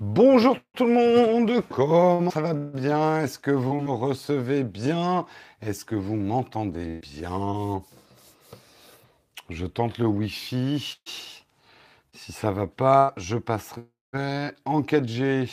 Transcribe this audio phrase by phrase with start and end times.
[0.00, 3.20] Bonjour tout le monde, comment ça va bien?
[3.20, 5.26] Est-ce que vous me recevez bien?
[5.60, 7.82] Est-ce que vous m'entendez bien?
[9.50, 11.02] Je tente le Wi-Fi.
[12.14, 13.84] Si ça va pas, je passerai
[14.64, 15.50] en 4G.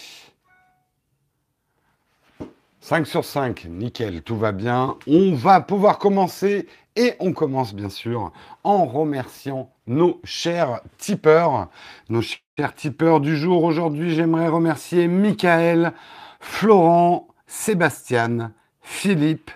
[2.87, 4.95] 5 sur 5, nickel, tout va bien.
[5.07, 8.31] On va pouvoir commencer et on commence bien sûr
[8.63, 11.67] en remerciant nos chers tipeurs,
[12.07, 13.65] nos chers tipeurs du jour.
[13.65, 15.91] Aujourd'hui, j'aimerais remercier Michael,
[16.39, 19.51] Florent, Sébastien, Philippe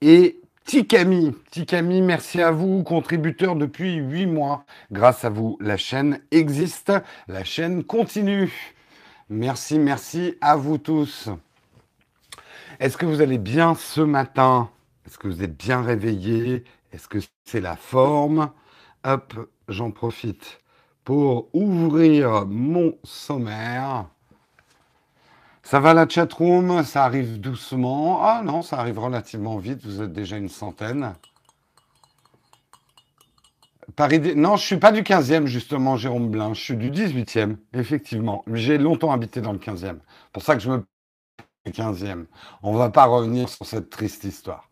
[0.00, 1.34] et Tikami.
[1.50, 4.64] Tikami, merci à vous, contributeur depuis 8 mois.
[4.92, 6.92] Grâce à vous, la chaîne existe,
[7.26, 8.76] la chaîne continue.
[9.28, 11.30] Merci, merci à vous tous.
[12.78, 14.70] Est-ce que vous allez bien ce matin?
[15.06, 18.50] Est-ce que vous êtes bien réveillés Est-ce que c'est la forme?
[19.04, 20.60] Hop, j'en profite
[21.04, 24.06] pour ouvrir mon sommaire.
[25.62, 26.82] Ça va la chatroom?
[26.84, 28.20] Ça arrive doucement.
[28.22, 29.84] Ah non, ça arrive relativement vite.
[29.84, 31.14] Vous êtes déjà une centaine.
[33.94, 36.52] Paris Non, je suis pas du 15e, justement, Jérôme Blin.
[36.52, 38.44] Je suis du 18e, effectivement.
[38.52, 39.96] J'ai longtemps habité dans le 15e.
[40.32, 40.84] pour ça que je me
[41.70, 42.26] 15e.
[42.62, 44.70] On va pas revenir sur cette triste histoire.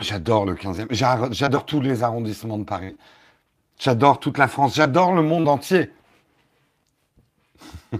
[0.00, 0.86] J'adore le 15e.
[1.32, 2.96] J'adore tous les arrondissements de Paris.
[3.78, 4.74] J'adore toute la France.
[4.74, 5.90] J'adore le monde entier.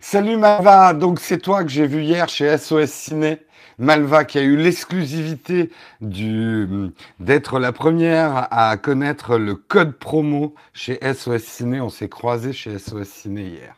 [0.00, 3.45] Salut Mava, donc c'est toi que j'ai vu hier chez SOS Ciné.
[3.78, 11.42] Malva qui a eu l'exclusivité d'être la première à connaître le code promo chez SOS
[11.42, 11.80] Ciné.
[11.80, 13.76] On s'est croisé chez SOS Ciné hier.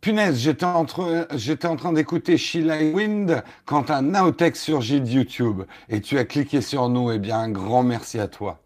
[0.00, 6.00] Punaise, j'étais en, en, train d'écouter Sheila Wind quand un Naotech surgit de YouTube et
[6.00, 7.10] tu as cliqué sur nous.
[7.10, 8.60] Eh bien, un grand merci à toi.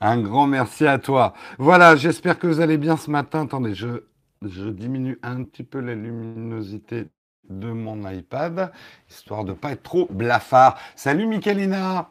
[0.00, 1.32] Un grand merci à toi.
[1.58, 3.44] Voilà, j'espère que vous allez bien ce matin.
[3.44, 4.04] Attendez, je,
[4.42, 7.06] je diminue un petit peu la luminosité
[7.48, 8.72] de mon iPad,
[9.08, 10.78] histoire de ne pas être trop blafard.
[10.94, 12.10] Salut Michelina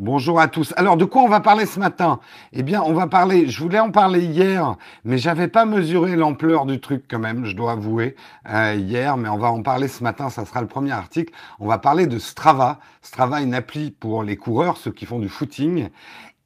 [0.00, 0.74] Bonjour à tous.
[0.76, 2.18] Alors, de quoi on va parler ce matin?
[2.52, 4.74] Eh bien, on va parler, je voulais en parler hier,
[5.04, 8.16] mais j'avais pas mesuré l'ampleur du truc quand même, je dois avouer,
[8.50, 11.32] euh, hier, mais on va en parler ce matin, ça sera le premier article.
[11.60, 12.80] On va parler de Strava.
[13.02, 15.88] Strava, une appli pour les coureurs, ceux qui font du footing,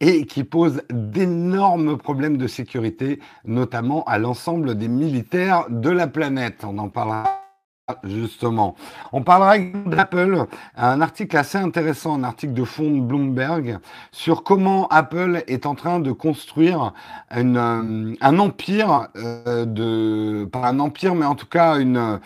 [0.00, 6.64] et qui pose d'énormes problèmes de sécurité, notamment à l'ensemble des militaires de la planète.
[6.64, 7.47] On en parlera
[8.04, 8.74] Justement.
[9.12, 9.56] On parlera
[9.86, 10.44] d'Apple,
[10.76, 13.78] un article assez intéressant, un article de fond de Bloomberg,
[14.12, 16.92] sur comment Apple est en train de construire
[17.34, 22.20] euh, un empire, euh, de, pas un empire, mais en tout cas une,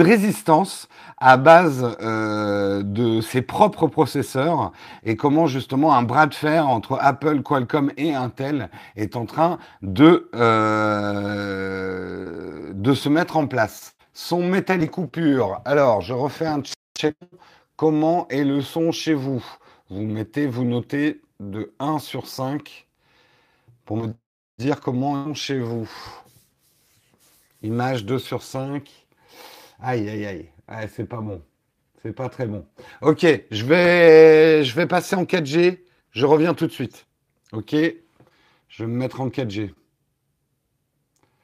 [0.00, 0.88] résistance
[1.18, 4.72] à base euh, de ses propres processeurs
[5.04, 9.58] et comment justement un bras de fer entre Apple, Qualcomm et Intel est en train
[9.82, 10.38] de se
[13.10, 13.94] mettre en place.
[14.14, 15.60] Son métallique coupure.
[15.64, 16.62] Alors, je refais un
[16.98, 17.16] check.
[17.76, 19.44] Comment est le son chez vous?
[19.88, 22.86] Vous mettez, vous notez de 1 sur 5
[23.84, 24.14] pour me
[24.58, 25.90] dire comment est chez vous.
[27.62, 28.90] Image 2 sur 5.
[29.80, 30.48] Aïe, aïe, aïe.
[30.68, 31.42] Ah, c'est pas bon.
[32.02, 32.66] C'est pas très bon.
[33.00, 35.80] Ok, je vais, je vais passer en 4G.
[36.10, 37.06] Je reviens tout de suite.
[37.52, 37.74] Ok?
[38.68, 39.72] Je vais me mettre en 4G.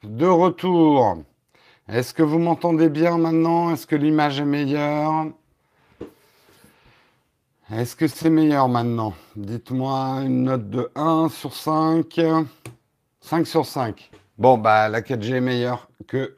[0.03, 1.23] De retour.
[1.91, 3.73] Est-ce que vous m'entendez bien maintenant?
[3.73, 5.25] Est-ce que l'image est meilleure?
[7.71, 9.15] Est-ce que c'est meilleur maintenant?
[9.35, 12.21] Dites-moi une note de 1 sur 5.
[13.21, 14.11] 5 sur 5.
[14.37, 16.37] Bon, bah la 4G est meilleure que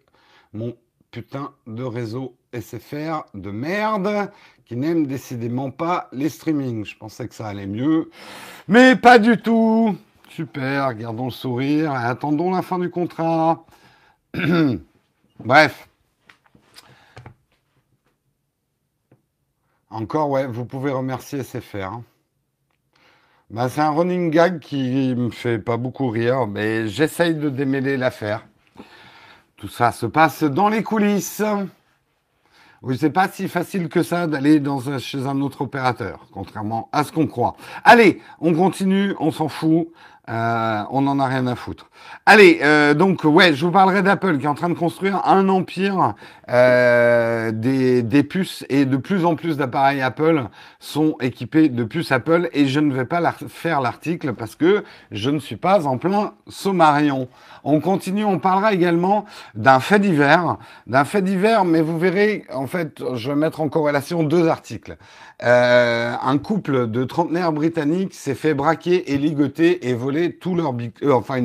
[0.54, 0.74] mon
[1.12, 4.32] putain de réseau SFR de merde
[4.64, 6.86] qui n'aime décidément pas les streamings.
[6.86, 8.10] Je pensais que ça allait mieux,
[8.70, 9.98] mais pas du tout.
[10.30, 13.66] Super, gardons le sourire et attendons la fin du contrat.
[15.44, 15.88] Bref.
[19.90, 21.78] Encore, ouais, vous pouvez remercier SFR.
[21.84, 22.04] Hein.
[23.50, 27.98] Bah, c'est un running gag qui me fait pas beaucoup rire, mais j'essaye de démêler
[27.98, 28.46] l'affaire.
[29.58, 31.44] Tout ça se passe dans les coulisses.
[32.84, 34.62] Oui, c'est pas si facile que ça d'aller
[35.00, 37.56] chez un autre opérateur, contrairement à ce qu'on croit.
[37.84, 39.90] Allez, on continue, on s'en fout.
[40.30, 41.90] Euh, on n'en a rien à foutre.
[42.28, 45.50] Allez, euh, donc ouais, je vous parlerai d'Apple qui est en train de construire un
[45.50, 46.14] empire
[46.50, 50.44] euh, des, puces et de plus en plus d'appareils Apple
[50.80, 55.32] sont équipés de puces Apple et je ne vais pas faire l'article parce que je
[55.32, 57.28] ne suis pas en plein sommarion.
[57.64, 59.26] On continue, on parlera également
[59.56, 63.70] d'un fait divers, d'un fait divers, mais vous verrez, en fait, je vais mettre en
[63.70, 64.98] corrélation deux articles.
[65.44, 70.74] Un couple de trentenaires britanniques s'est fait braquer et ligoter et voler tout leur,
[71.04, 71.42] euh, enfin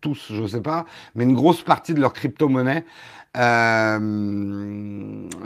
[0.00, 0.84] tous, je sais pas,
[1.14, 2.84] mais une grosse partie de leur crypto-monnaie.
[3.36, 3.98] Euh,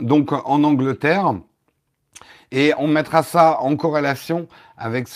[0.01, 1.33] donc en Angleterre.
[2.51, 4.47] Et on mettra ça en corrélation
[4.77, 5.07] avec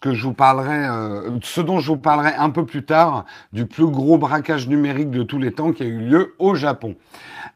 [0.00, 3.66] que je vous parlerai, euh, ce dont je vous parlerai un peu plus tard, du
[3.66, 6.96] plus gros braquage numérique de tous les temps qui a eu lieu au Japon.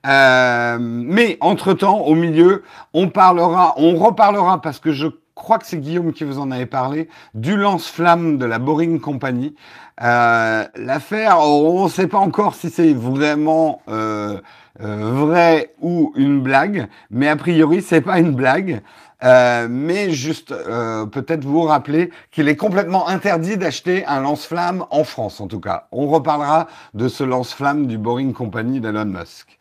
[0.05, 2.62] Mais entre-temps, au milieu,
[2.94, 6.67] on parlera, on reparlera, parce que je crois que c'est Guillaume qui vous en avait
[6.67, 9.55] parlé, du lance-flamme de la Boring Company.
[10.03, 14.41] Euh, L'affaire, on ne sait pas encore si c'est vraiment euh,
[14.81, 18.81] euh, vrai ou une blague, mais a priori, c'est pas une blague.
[19.24, 25.04] Euh, mais juste euh, peut-être vous rappeler qu'il est complètement interdit d'acheter un lance-flamme en
[25.04, 25.86] France, en tout cas.
[25.90, 29.58] On reparlera de ce lance-flamme du Boring Company d'Elon Musk.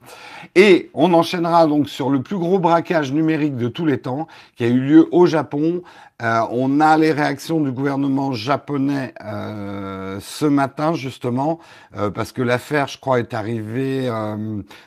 [0.56, 4.66] Et on enchaînera donc sur le plus gros braquage numérique de tous les temps qui
[4.66, 5.82] a eu lieu au Japon
[6.22, 11.60] euh, on a les réactions du gouvernement japonais euh, ce matin justement,
[11.98, 14.10] euh, parce que l'affaire, je crois, est arrivée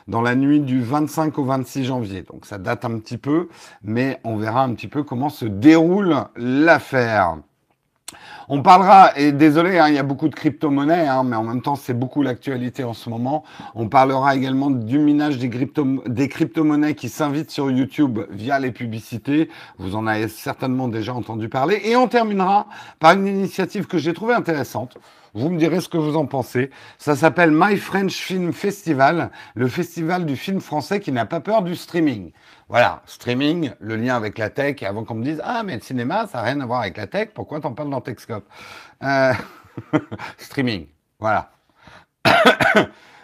[0.07, 2.23] dans la nuit du 25 au 26 janvier.
[2.23, 3.47] Donc ça date un petit peu,
[3.83, 7.37] mais on verra un petit peu comment se déroule l'affaire.
[8.51, 11.61] On parlera, et désolé, hein, il y a beaucoup de crypto-monnaies, hein, mais en même
[11.61, 13.43] temps, c'est beaucoup l'actualité en ce moment.
[13.75, 18.71] On parlera également du minage des, crypto des crypto-monnaies qui s'invitent sur YouTube via les
[18.71, 19.49] publicités.
[19.77, 21.79] Vous en avez certainement déjà entendu parler.
[21.83, 22.65] Et on terminera
[22.99, 24.97] par une initiative que j'ai trouvée intéressante.
[25.33, 26.71] Vous me direz ce que vous en pensez.
[26.97, 31.61] Ça s'appelle My French Film Festival, le festival du film français qui n'a pas peur
[31.61, 32.31] du streaming.
[32.67, 35.81] Voilà, streaming, le lien avec la tech, et avant qu'on me dise Ah, mais le
[35.81, 38.47] cinéma, ça n'a rien à voir avec la tech, pourquoi t'en parles dans Techscope
[39.03, 39.33] euh...
[40.37, 40.87] Streaming,
[41.19, 41.51] voilà.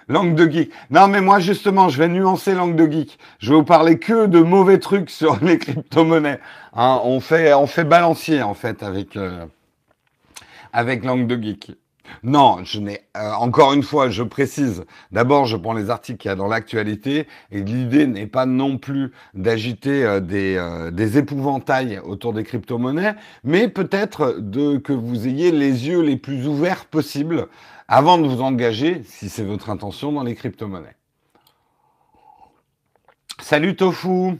[0.07, 0.71] langue de geek.
[0.89, 3.17] Non, mais moi, justement, je vais nuancer langue de geek.
[3.39, 6.39] Je vais vous parler que de mauvais trucs sur les crypto-monnaies.
[6.73, 9.45] Hein, on, fait, on fait balancier, en fait, avec, euh,
[10.73, 11.71] avec langue de geek.
[12.23, 14.85] Non, je n'ai euh, encore une fois, je précise.
[15.11, 18.77] D'abord, je prends les articles qu'il y a dans l'actualité et l'idée n'est pas non
[18.77, 25.27] plus d'agiter euh, des, euh, des, épouvantails autour des crypto-monnaies, mais peut-être de que vous
[25.27, 27.47] ayez les yeux les plus ouverts possibles
[27.87, 30.95] avant de vous engager, si c'est votre intention, dans les crypto-monnaies.
[33.41, 34.39] Salut Tofu.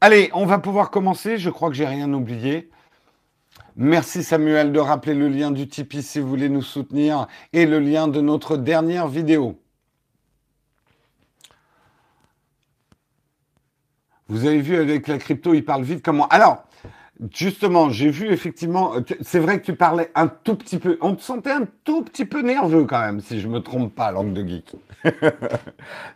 [0.00, 1.38] Allez, on va pouvoir commencer.
[1.38, 2.68] Je crois que j'ai rien oublié.
[3.76, 7.80] Merci Samuel de rappeler le lien du Tipeee si vous voulez nous soutenir et le
[7.80, 9.60] lien de notre dernière vidéo.
[14.28, 16.64] Vous avez vu avec la crypto, il parle vite comment Alors,
[17.32, 21.22] Justement, j'ai vu effectivement, c'est vrai que tu parlais un tout petit peu, on te
[21.22, 24.44] sentait un tout petit peu nerveux quand même, si je me trompe pas, langue de
[24.44, 24.72] geek.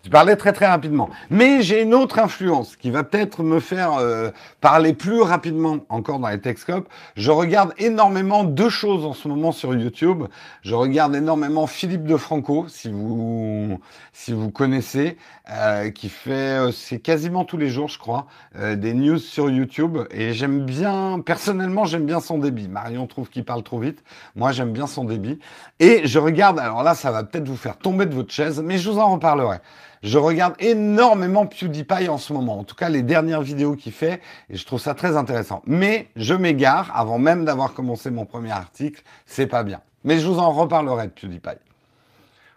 [0.02, 1.08] tu parlais très très rapidement.
[1.30, 4.30] Mais j'ai une autre influence qui va peut-être me faire euh,
[4.60, 6.88] parler plus rapidement encore dans les Techscopes.
[7.14, 10.24] Je regarde énormément deux choses en ce moment sur YouTube.
[10.62, 13.78] Je regarde énormément Philippe de Franco, si vous
[14.12, 15.16] si vous connaissez,
[15.50, 19.98] euh, qui fait, euh, c'est quasiment tous les jours, je crois, des news sur YouTube,
[20.10, 20.87] et j'aime bien
[21.24, 22.68] personnellement, j'aime bien son débit.
[22.68, 24.02] Marion trouve qu'il parle trop vite.
[24.36, 25.38] Moi, j'aime bien son débit.
[25.80, 28.78] Et je regarde, alors là, ça va peut-être vous faire tomber de votre chaise, mais
[28.78, 29.58] je vous en reparlerai.
[30.02, 32.58] Je regarde énormément PewDiePie en ce moment.
[32.58, 35.62] En tout cas, les dernières vidéos qu'il fait, et je trouve ça très intéressant.
[35.66, 39.02] Mais je m'égare avant même d'avoir commencé mon premier article.
[39.26, 39.80] C'est pas bien.
[40.04, 41.58] Mais je vous en reparlerai de PewDiePie.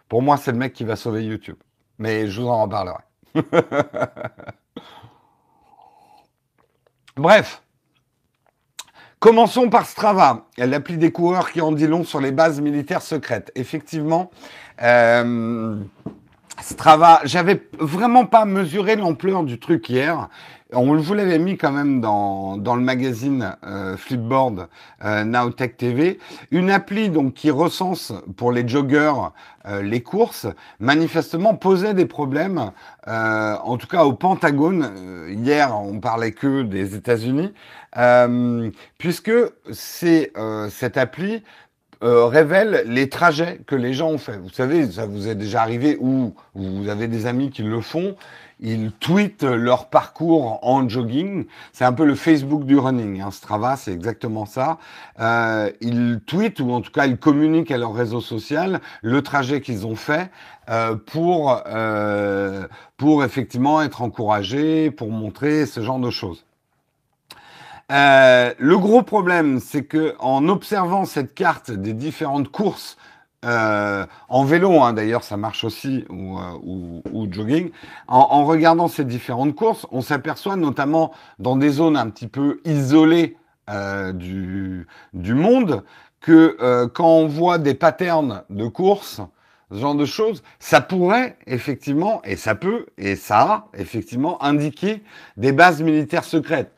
[0.08, 1.56] Pour moi, c'est le mec qui va sauver YouTube.
[1.98, 3.02] Mais je vous en reparlerai.
[7.16, 7.62] Bref,
[9.22, 13.52] Commençons par Strava, l'appli des coureurs qui en dit long sur les bases militaires secrètes.
[13.54, 14.32] Effectivement,
[14.82, 15.76] euh,
[16.60, 20.28] Strava, j'avais vraiment pas mesuré l'ampleur du truc hier.
[20.74, 24.68] On vous l'avait mis quand même dans, dans le magazine euh, Flipboard
[25.04, 26.18] euh, Nowtech TV.
[26.50, 29.12] Une appli donc qui recense pour les joggers
[29.66, 30.46] euh, les courses,
[30.80, 32.72] manifestement posait des problèmes,
[33.06, 35.28] euh, en tout cas au Pentagone.
[35.28, 37.52] hier, on parlait que des États-Unis.
[38.96, 39.32] Puisque
[39.72, 40.32] c'est
[40.70, 41.42] cette appli
[42.00, 44.38] révèle les trajets que les gens ont fait.
[44.38, 48.16] Vous savez, ça vous est déjà arrivé ou vous avez des amis qui le font.
[48.62, 51.46] Ils tweetent leur parcours en jogging.
[51.72, 53.20] C'est un peu le Facebook du running.
[53.20, 53.32] Hein.
[53.32, 54.78] Strava, c'est exactement ça.
[55.18, 59.60] Euh, ils tweetent ou en tout cas ils communiquent à leur réseau social le trajet
[59.60, 60.30] qu'ils ont fait
[60.70, 66.44] euh, pour euh, pour effectivement être encouragés, pour montrer ce genre de choses.
[67.90, 72.96] Le gros problème, c'est que en observant cette carte des différentes courses
[73.44, 77.70] euh, en vélo, hein, d'ailleurs, ça marche aussi, ou, euh, jogging.
[78.06, 83.36] En, regardant ces différentes courses, on s'aperçoit notamment dans des zones un petit peu isolées
[83.70, 84.86] euh, du,
[85.34, 85.82] monde
[86.20, 89.20] que quand on voit des patterns de courses,
[89.72, 95.02] ce genre de choses, ça pourrait effectivement, et ça peut, et ça a effectivement indiqué
[95.36, 96.72] des bases militaires secrètes.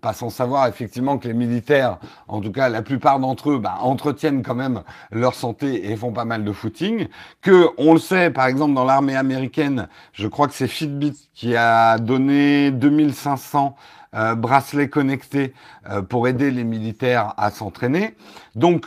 [0.00, 3.78] Pas sans savoir effectivement que les militaires, en tout cas la plupart d'entre eux, bah,
[3.80, 7.08] entretiennent quand même leur santé et font pas mal de footing.
[7.40, 11.56] Que on le sait, par exemple dans l'armée américaine, je crois que c'est Fitbit qui
[11.56, 13.76] a donné 2500
[14.14, 15.52] euh, bracelets connectés
[15.90, 18.14] euh, pour aider les militaires à s'entraîner.
[18.54, 18.86] Donc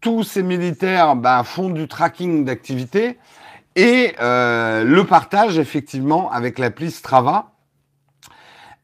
[0.00, 3.18] tous ces militaires bah, font du tracking d'activité
[3.76, 7.51] et euh, le partage effectivement avec l'appli Strava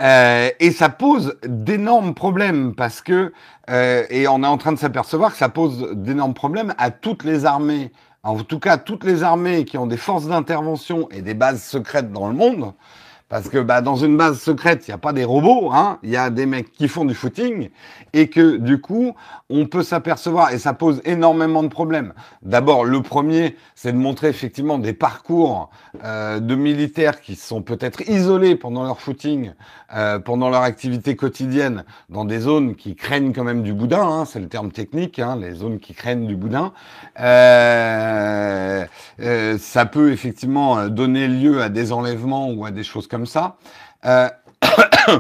[0.00, 3.32] euh, et ça pose d'énormes problèmes parce que,
[3.68, 7.24] euh, et on est en train de s'apercevoir que ça pose d'énormes problèmes à toutes
[7.24, 7.90] les armées,
[8.22, 12.12] en tout cas toutes les armées qui ont des forces d'intervention et des bases secrètes
[12.12, 12.74] dans le monde,
[13.28, 16.11] parce que bah, dans une base secrète, il n'y a pas des robots, hein, il
[16.11, 17.68] y a des mecs qui font du footing,
[18.14, 19.14] et que du coup,
[19.50, 22.14] on peut s'apercevoir, et ça pose énormément de problèmes.
[22.42, 25.70] D'abord, le premier, c'est de montrer effectivement des parcours
[26.04, 29.52] euh, de militaires qui sont peut-être isolés pendant leur footing,
[29.94, 34.25] euh, pendant leur activité quotidienne, dans des zones qui craignent quand même du boudin, hein,
[34.25, 36.73] c'est le terme technique, hein, les zones qui craignent du boudin.
[37.20, 38.85] Euh,
[39.20, 43.56] euh ça peut effectivement donner lieu à des enlèvements ou à des choses comme ça.
[44.04, 44.28] Euh,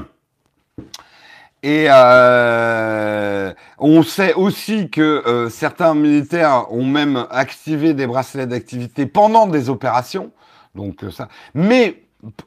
[1.62, 9.06] et euh, on sait aussi que euh, certains militaires ont même activé des bracelets d'activité
[9.06, 10.30] pendant des opérations.
[10.74, 11.28] Donc ça.
[11.54, 12.02] Mais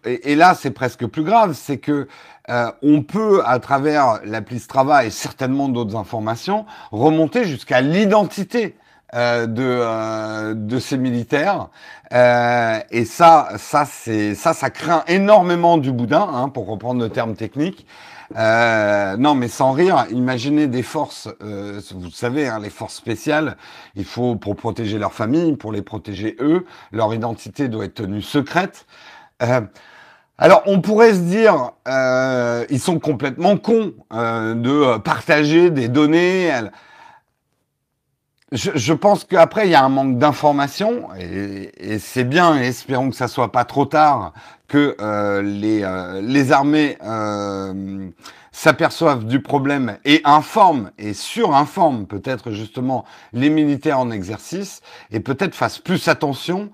[0.06, 2.08] et, et là, c'est presque plus grave, c'est que
[2.82, 8.76] on peut, à travers l'appli Strava et certainement d'autres informations, remonter jusqu'à l'identité
[9.14, 11.68] euh, de, euh, de ces militaires.
[12.14, 17.10] Euh, et ça, ça, c'est ça, ça craint énormément du boudin, hein, pour reprendre le
[17.10, 17.86] terme technique.
[18.38, 23.58] Euh, non, mais sans rire, imaginez des forces, euh, vous savez, hein, les forces spéciales,
[23.96, 28.22] il faut pour protéger leur famille, pour les protéger eux, leur identité doit être tenue
[28.22, 28.86] secrète.
[29.44, 29.62] Euh,
[30.38, 31.72] alors, on pourrait se dire,
[32.70, 36.52] ils sont complètement cons de partager des données
[38.52, 43.30] je, pense qu'après, il y a un manque d'information, et, c'est bien, espérons que ça
[43.30, 44.34] soit pas trop tard,
[44.68, 48.10] que euh, les, euh, les armées euh,
[48.52, 54.82] s'aperçoivent du problème et informent, et surinforment peut-être justement les militaires en exercice,
[55.12, 56.72] et peut-être fassent plus attention.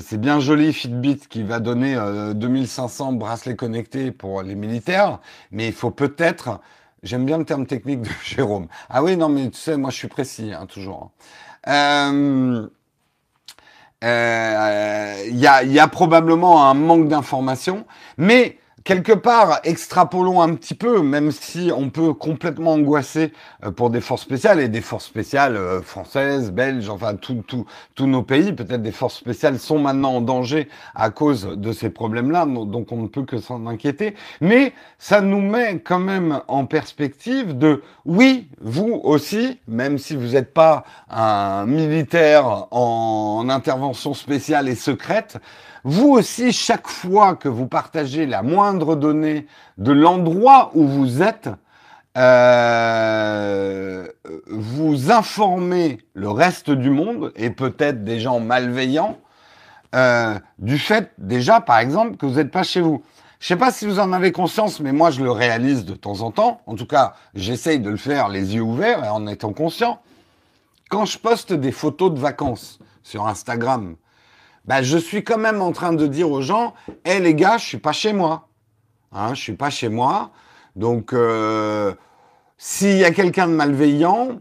[0.00, 1.98] C'est bien joli Fitbit qui va donner
[2.34, 5.18] 2500 bracelets connectés pour les militaires,
[5.50, 6.60] mais il faut peut-être
[7.06, 8.66] J'aime bien le terme technique de Jérôme.
[8.90, 11.12] Ah oui, non, mais tu sais, moi je suis précis, hein, toujours.
[11.68, 12.68] Euh,
[14.04, 17.86] euh, il y, a, y, a, probablement un manque d'information,
[18.18, 23.32] mais quelque part, extrapolons un petit peu, même si on peut complètement angoisser
[23.64, 28.22] euh, pour des forces spéciales et des forces spéciales euh, françaises, belges, enfin tous nos
[28.22, 32.92] pays, peut-être des forces spéciales sont maintenant en danger à cause de ces problèmes-là, donc
[32.92, 34.14] on ne peut que s'en inquiéter.
[34.40, 40.28] Mais ça nous met quand même en perspective de, oui, vous aussi, même si vous
[40.28, 45.38] n'êtes pas un militaire en intervention spéciale et secrète,
[45.88, 49.46] vous aussi, chaque fois que vous partagez la moindre donnée
[49.78, 51.48] de l'endroit où vous êtes,
[52.16, 54.06] euh,
[54.48, 59.18] vous informez le reste du monde et peut-être des gens malveillants
[59.94, 63.02] euh, du fait déjà, par exemple, que vous n'êtes pas chez vous.
[63.38, 66.22] Je sais pas si vous en avez conscience, mais moi je le réalise de temps
[66.22, 66.60] en temps.
[66.66, 70.00] En tout cas, j'essaye de le faire les yeux ouverts et en étant conscient.
[70.88, 73.96] Quand je poste des photos de vacances sur Instagram,
[74.64, 77.58] bah, je suis quand même en train de dire aux gens, hé hey, les gars,
[77.58, 78.48] je suis pas chez moi.
[79.16, 80.30] Hein, je suis pas chez moi.
[80.76, 81.94] Donc, euh,
[82.58, 84.40] s'il y a quelqu'un de malveillant,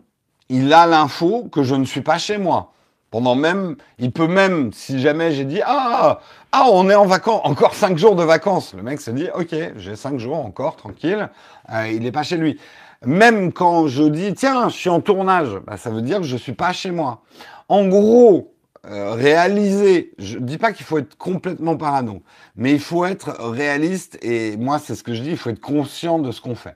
[0.49, 2.73] il a l'info que je ne suis pas chez moi.
[3.09, 6.19] Pendant même, il peut même, si jamais j'ai dit, ah,
[6.51, 8.73] ah, on est en vacances, encore cinq jours de vacances.
[8.73, 11.29] Le mec se dit, ok, j'ai cinq jours encore, tranquille.
[11.71, 12.59] Euh, il n'est pas chez lui.
[13.05, 16.35] Même quand je dis, tiens, je suis en tournage, bah, ça veut dire que je
[16.35, 17.21] suis pas chez moi.
[17.69, 18.54] En gros,
[18.87, 20.13] euh, réaliser.
[20.19, 22.21] Je dis pas qu'il faut être complètement parano,
[22.55, 24.17] mais il faut être réaliste.
[24.21, 25.31] Et moi, c'est ce que je dis.
[25.31, 26.75] Il faut être conscient de ce qu'on fait.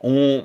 [0.00, 0.44] On,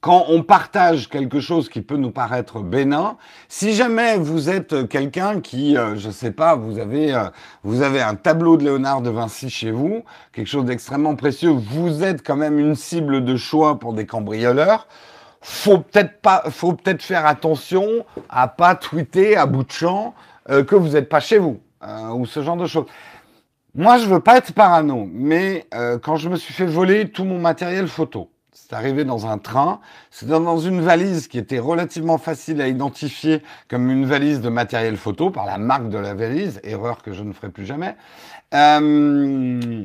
[0.00, 3.16] quand on partage quelque chose qui peut nous paraître bénin,
[3.48, 7.24] si jamais vous êtes quelqu'un qui, euh, je sais pas, vous avez, euh,
[7.62, 12.02] vous avez un tableau de Léonard de Vinci chez vous, quelque chose d'extrêmement précieux, vous
[12.02, 14.88] êtes quand même une cible de choix pour des cambrioleurs.
[15.46, 20.14] Faut peut-être pas, faut peut-être faire attention à pas tweeter à bout de champ
[20.48, 21.60] euh, que vous n'êtes pas chez vous
[22.14, 22.86] ou ce genre de choses.
[23.74, 25.68] Moi, je veux pas être parano, mais
[26.02, 29.80] quand je me suis fait voler tout mon matériel photo, c'est arrivé dans un train.
[30.10, 34.96] C'est dans une valise qui était relativement facile à identifier comme une valise de matériel
[34.96, 37.96] photo par la marque de la valise, erreur que je ne ferai plus jamais.
[38.54, 39.84] Euh,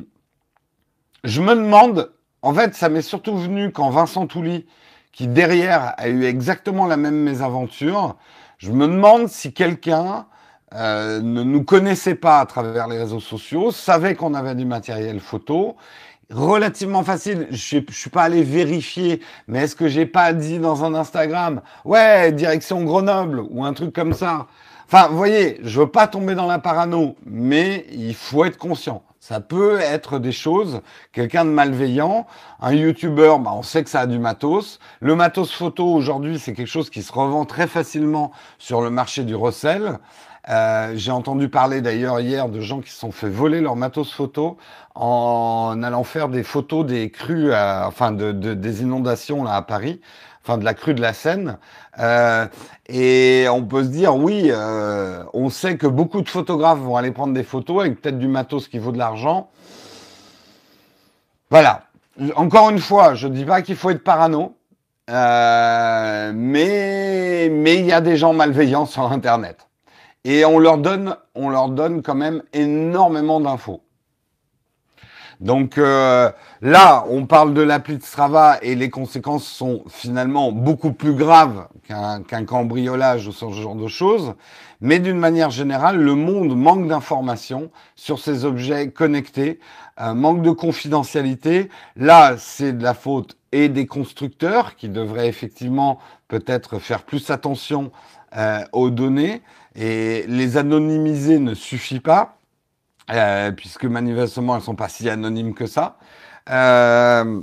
[1.24, 2.12] je me demande,
[2.42, 4.66] en fait, ça m'est surtout venu quand Vincent Touly,
[5.12, 8.16] qui derrière a eu exactement la même mésaventure,
[8.58, 10.26] je me demande si quelqu'un
[10.74, 15.18] euh, ne nous connaissait pas à travers les réseaux sociaux, savait qu'on avait du matériel
[15.20, 15.76] photo
[16.30, 17.48] relativement facile.
[17.50, 21.60] Je, je suis pas allé vérifier, mais est-ce que j'ai pas dit dans un Instagram,
[21.84, 24.46] ouais, direction Grenoble ou un truc comme ça.
[24.86, 29.02] Enfin, voyez, je veux pas tomber dans la parano, mais il faut être conscient.
[29.22, 30.80] Ça peut être des choses,
[31.12, 32.26] quelqu'un de malveillant,
[32.58, 34.78] un youtubeur, bah on sait que ça a du matos.
[35.00, 39.24] Le matos photo aujourd'hui, c'est quelque chose qui se revend très facilement sur le marché
[39.24, 39.98] du recel.
[40.48, 44.10] Euh, j'ai entendu parler d'ailleurs hier de gens qui se sont fait voler leur matos
[44.10, 44.56] photo
[44.94, 50.00] en allant faire des photos des crues, enfin de, des inondations là à Paris,
[50.58, 51.58] de la crue de la Seine.
[51.98, 52.46] Euh,
[52.88, 57.10] et on peut se dire oui, euh, on sait que beaucoup de photographes vont aller
[57.10, 59.50] prendre des photos avec peut-être du matos qui vaut de l'argent.
[61.50, 61.84] Voilà.
[62.36, 64.54] Encore une fois, je dis pas qu'il faut être parano,
[65.08, 69.66] mais mais il y a des gens malveillants sur Internet.
[70.24, 73.82] Et on leur donne, on leur donne quand même énormément d'infos.
[75.40, 76.30] Donc euh,
[76.60, 81.66] là, on parle de l'appli de Strava et les conséquences sont finalement beaucoup plus graves
[81.88, 84.34] qu'un cambriolage ou ce genre de choses.
[84.82, 89.60] Mais d'une manière générale, le monde manque d'informations sur ces objets connectés,
[90.00, 91.70] euh, manque de confidentialité.
[91.96, 97.92] Là, c'est de la faute et des constructeurs qui devraient effectivement peut-être faire plus attention
[98.36, 99.42] euh, aux données.
[99.74, 102.36] Et les anonymiser ne suffit pas,
[103.12, 105.98] euh, puisque manifestement, elles sont pas si anonymes que ça.
[106.50, 107.42] Euh,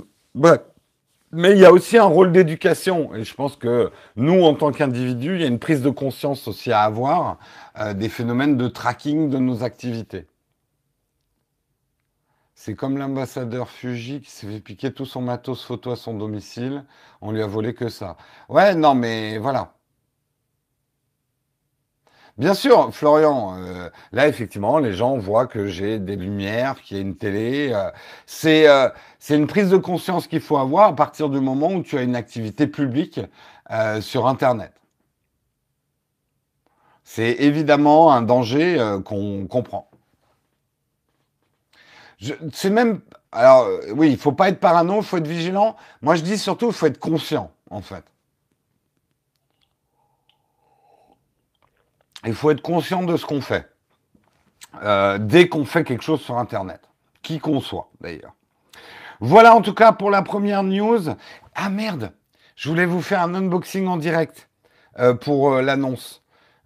[1.32, 3.14] Mais il y a aussi un rôle d'éducation.
[3.14, 6.48] Et je pense que nous, en tant qu'individus, il y a une prise de conscience
[6.48, 7.38] aussi à avoir
[7.78, 10.26] euh, des phénomènes de tracking de nos activités.
[12.54, 16.84] C'est comme l'ambassadeur Fuji qui s'est fait piquer tout son matos photo à son domicile.
[17.22, 18.16] On lui a volé que ça.
[18.50, 19.77] Ouais, non, mais voilà.
[22.38, 27.00] Bien sûr, Florian, euh, là effectivement, les gens voient que j'ai des lumières, qu'il y
[27.00, 27.72] a une télé.
[27.72, 27.90] Euh,
[28.26, 31.82] c'est euh, c'est une prise de conscience qu'il faut avoir à partir du moment où
[31.82, 33.20] tu as une activité publique
[34.00, 34.72] sur Internet.
[37.04, 39.90] C'est évidemment un danger qu'on comprend.
[42.52, 43.00] C'est même
[43.32, 45.76] alors oui, il faut pas être parano, il faut être vigilant.
[46.02, 48.04] Moi, je dis surtout, il faut être conscient, en fait.
[52.24, 53.68] Il faut être conscient de ce qu'on fait.
[54.82, 56.80] Euh, dès qu'on fait quelque chose sur Internet.
[57.22, 58.34] Qui qu'on soit, d'ailleurs.
[59.20, 61.00] Voilà en tout cas pour la première news.
[61.54, 62.12] Ah merde,
[62.54, 64.48] je voulais vous faire un unboxing en direct
[64.98, 66.22] euh, pour euh, l'annonce.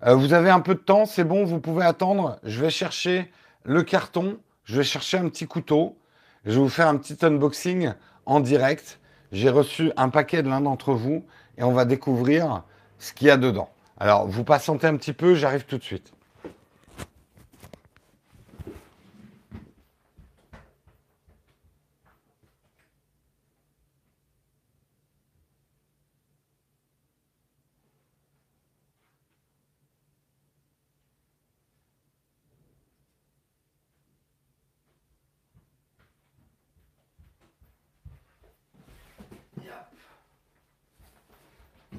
[0.06, 2.38] vous avez un peu de temps, c'est bon, vous pouvez attendre.
[2.42, 3.32] Je vais chercher
[3.64, 5.96] le carton, je vais chercher un petit couteau.
[6.44, 7.92] Je vais vous faire un petit unboxing
[8.26, 8.98] en direct.
[9.30, 11.24] J'ai reçu un paquet de l'un d'entre vous
[11.56, 12.64] et on va découvrir
[12.98, 13.70] ce qu'il y a dedans.
[14.02, 16.12] Alors, vous patientez un petit peu, j'arrive tout de suite.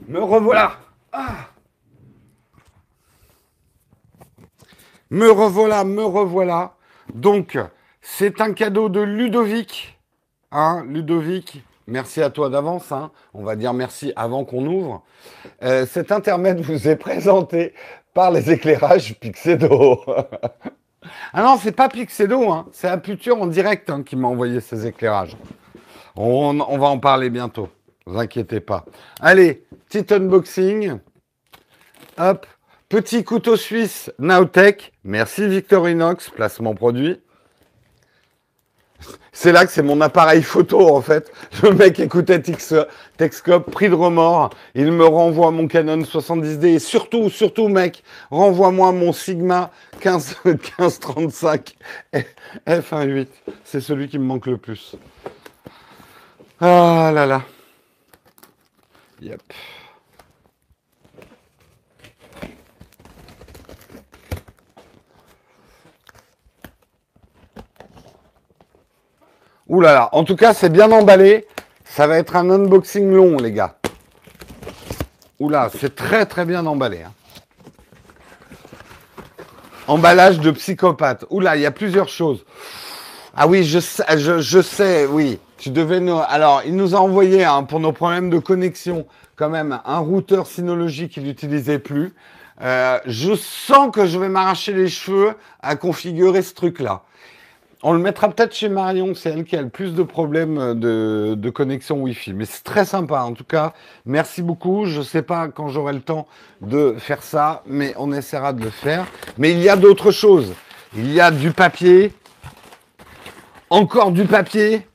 [0.10, 0.74] Me revoilà.
[1.14, 1.53] Ah
[5.14, 6.74] Me revoilà, me revoilà.
[7.14, 7.60] Donc,
[8.02, 10.00] c'est un cadeau de Ludovic.
[10.52, 12.92] Hein, Ludovic, merci à toi d'avance.
[12.92, 13.12] Hein.
[13.36, 15.04] On va dire merci avant qu'on ouvre.
[15.62, 17.76] Euh, cet intermède vous est présenté
[18.16, 20.02] par les éclairages Pixedo.
[21.34, 22.66] ah non, c'est pas Pixedo, hein.
[22.72, 25.38] c'est Aputure en direct qui m'a envoyé ces éclairages.
[26.16, 27.70] On va en parler bientôt.
[28.08, 28.84] Ne vous inquiétez pas.
[29.20, 30.98] Allez, petit unboxing.
[32.18, 32.48] Hop.
[32.94, 34.94] Petit couteau suisse Naotech.
[35.04, 37.20] Merci Victorinox, placement produit.
[39.32, 41.32] C'est là que c'est mon appareil photo en fait.
[41.64, 42.40] Le mec écoutait
[43.18, 44.52] Texcope, pris de remords.
[44.76, 51.76] Il me renvoie mon Canon 70D et surtout, surtout mec, renvoie-moi mon Sigma 15, 1535
[52.68, 53.28] f1.8.
[53.64, 54.96] C'est celui qui me manque le plus.
[56.62, 57.42] Ah là là.
[59.20, 59.42] Yep.
[69.74, 71.48] Ouh là en tout cas, c'est bien emballé.
[71.84, 73.76] Ça va être un unboxing long, les gars.
[75.40, 77.02] Ouh là, c'est très très bien emballé.
[77.02, 77.12] Hein.
[79.88, 81.26] Emballage de psychopathe.
[81.32, 82.46] Ouh là, il y a plusieurs choses.
[83.36, 85.40] Ah oui, je sais, je, sais, oui.
[85.58, 86.20] Tu devais nous.
[86.28, 90.46] Alors, il nous a envoyé hein, pour nos problèmes de connexion, quand même, un routeur
[90.46, 92.14] Synology qu'il n'utilisait plus.
[92.62, 95.34] Euh, je sens que je vais m'arracher les cheveux
[95.64, 97.02] à configurer ce truc-là.
[97.86, 101.50] On le mettra peut-être chez Marion, c'est elle qui a le plus de problèmes de,
[101.50, 102.32] connexion Wi-Fi.
[102.34, 103.74] Mais c'est très sympa, en tout cas.
[104.06, 104.86] Merci beaucoup.
[104.86, 106.26] Je ne sais pas quand j'aurai le temps
[106.62, 109.06] de faire ça, mais on essaiera de le faire.
[109.38, 110.54] Mais il y a d'autres choses.
[110.96, 112.14] Il y a du papier,
[113.70, 114.88] encore du papier,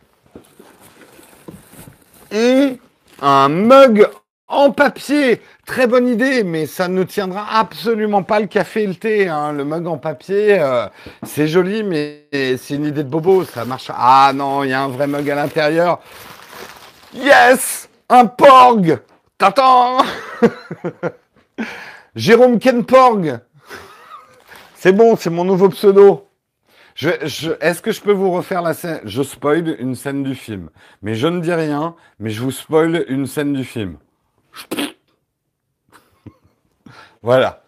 [2.33, 2.81] et
[3.21, 4.09] un mug
[4.47, 5.43] en papier.
[5.69, 9.29] Très bonne idée, mais ça ne tiendra absolument pas le café et le thé.
[9.29, 9.53] Hein.
[9.53, 10.87] Le mug en papier, euh,
[11.25, 13.45] c'est joli, mais c'est une idée de bobo.
[13.45, 13.91] Ça marche.
[13.95, 16.01] Ah non, il y a un vrai mug à l'intérieur.
[17.13, 18.99] Yes Un porg
[19.37, 19.99] T'attends
[22.17, 23.39] Jérôme Kenporg
[24.75, 26.29] C'est bon, c'est mon nouveau pseudo.
[27.03, 30.71] Est-ce que je peux vous refaire la scène Je spoil une scène du film.
[31.03, 33.99] Mais je ne dis rien, mais je vous spoil une scène du film.
[37.23, 37.63] Voilà.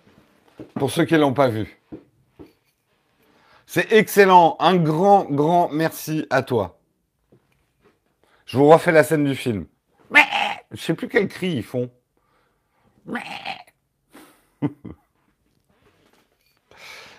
[0.75, 1.81] Pour ceux qui ne l'ont pas vu.
[3.67, 4.57] C'est excellent.
[4.59, 6.79] Un grand, grand merci à toi.
[8.47, 9.67] Je vous refais la scène du film.
[10.73, 11.91] Je sais plus quel cri ils font.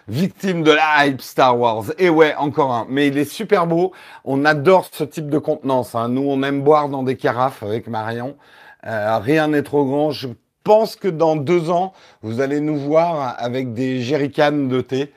[0.08, 1.86] Victime de la hype Star Wars.
[1.98, 2.86] Et ouais, encore un.
[2.90, 3.94] Mais il est super beau.
[4.24, 5.96] On adore ce type de contenance.
[5.96, 6.10] Hein.
[6.10, 8.38] Nous, on aime boire dans des carafes avec Marion.
[8.86, 10.12] Euh, rien n'est trop grand.
[10.12, 10.30] Je
[10.64, 15.14] pense que dans deux ans, vous allez nous voir avec des jerrycans de thé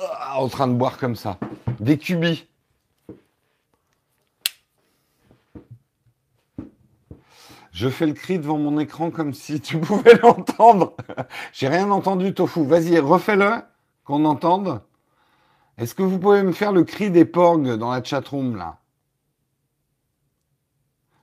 [0.00, 0.04] euh,
[0.36, 1.38] en train de boire comme ça.
[1.80, 2.46] Des cubis.
[7.72, 10.96] Je fais le cri devant mon écran comme si tu pouvais l'entendre.
[11.52, 12.64] J'ai rien entendu, Tofu.
[12.64, 13.62] Vas-y, refais-le,
[14.04, 14.82] qu'on entende.
[15.76, 18.78] Est-ce que vous pouvez me faire le cri des porgs dans la chatroom, là?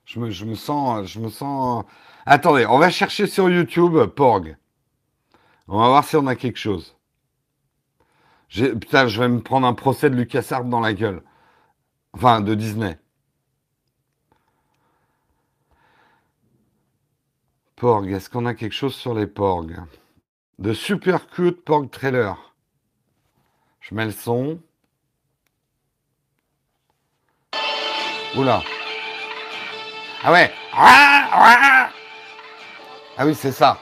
[0.06, 1.84] Je me, je me sens, je me sens.
[2.28, 4.56] Attendez, on va chercher sur YouTube Porg.
[5.68, 6.96] On va voir si on a quelque chose.
[8.48, 11.22] Putain, je vais me prendre un procès de LucasArts dans la gueule.
[12.12, 12.98] Enfin, de Disney.
[17.76, 19.76] Porg, est-ce qu'on a quelque chose sur les Porg?
[20.58, 22.54] De super cute Porg trailer.
[23.80, 24.58] Je mets le son.
[28.36, 28.62] Oula.
[30.24, 30.52] Ah ouais.
[30.72, 31.90] Ah
[33.24, 33.78] oui, c'est ça.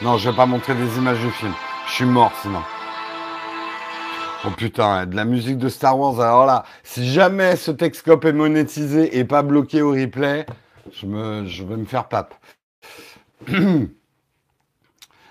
[0.00, 1.52] Non, je vais pas montrer des images du film.
[1.86, 2.62] Je suis mort sinon.
[4.44, 6.20] Oh putain, de la musique de Star Wars.
[6.20, 10.46] Alors là, si jamais ce Texcope est monétisé et pas bloqué au replay,
[10.92, 12.34] je, me, je vais me faire pape.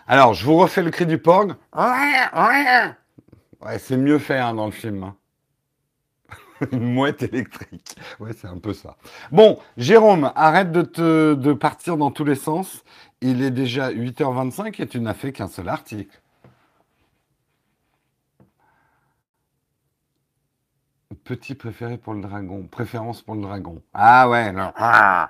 [0.08, 1.56] Alors, je vous refais le cri du porg.
[3.62, 5.04] Ouais, c'est mieux fait hein, dans le film.
[5.04, 5.16] Hein.
[6.72, 7.96] Une mouette électrique.
[8.20, 8.98] Ouais, c'est un peu ça.
[9.32, 12.84] Bon, Jérôme, arrête de, te, de partir dans tous les sens.
[13.22, 16.21] Il est déjà 8h25 et tu n'as fait qu'un seul article.
[21.24, 22.68] Petit préféré pour le dragon.
[22.70, 23.82] Préférence pour le dragon.
[23.94, 24.52] Ah ouais.
[24.76, 25.30] Ah.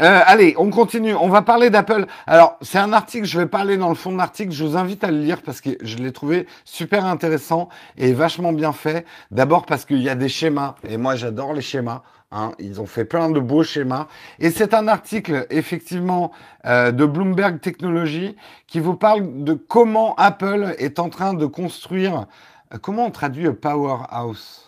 [0.00, 1.14] Euh, allez, on continue.
[1.14, 2.06] On va parler d'Apple.
[2.26, 3.24] Alors, c'est un article.
[3.24, 4.50] Je vais pas aller dans le fond de l'article.
[4.50, 8.52] Je vous invite à le lire parce que je l'ai trouvé super intéressant et vachement
[8.52, 9.06] bien fait.
[9.30, 10.74] D'abord parce qu'il y a des schémas.
[10.88, 12.02] Et moi, j'adore les schémas.
[12.32, 12.52] Hein.
[12.58, 14.08] Ils ont fait plein de beaux schémas.
[14.40, 16.32] Et c'est un article, effectivement,
[16.66, 22.26] euh, de Bloomberg Technology qui vous parle de comment Apple est en train de construire.
[22.74, 24.67] Euh, comment on traduit powerhouse?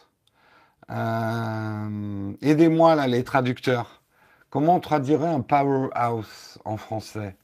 [0.91, 4.03] Euh, aidez-moi là, les traducteurs.
[4.51, 7.37] Comment on traduirait un powerhouse en français?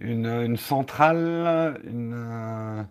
[0.00, 2.82] Une, centrale, euh,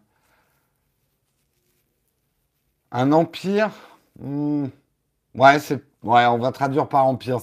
[2.92, 3.72] un empire?
[4.20, 4.68] Hmm.
[5.36, 5.58] Ouais,
[6.04, 7.38] on va traduire par empire.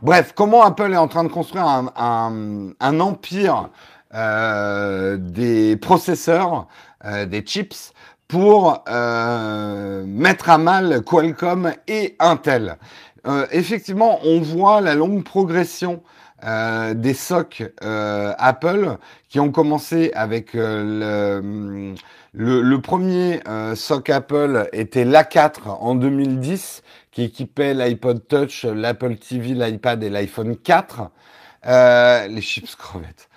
[0.00, 3.70] Bref, comment Apple est en train de construire un, empire
[4.14, 6.66] euh, des processeurs,
[7.04, 7.92] des chips,
[8.28, 12.76] pour euh, mettre à mal Qualcomm et Intel.
[13.26, 16.02] Euh, effectivement, on voit la longue progression
[16.44, 21.94] euh, des SOC euh, Apple qui ont commencé avec le,
[22.32, 23.40] le, le, premier
[23.74, 30.56] SOC Apple était l'A4 en 2010 qui équipait l'iPod Touch, l'Apple TV, l'iPad et l'iPhone
[30.56, 31.10] 4.
[31.64, 33.28] les chips crevettes.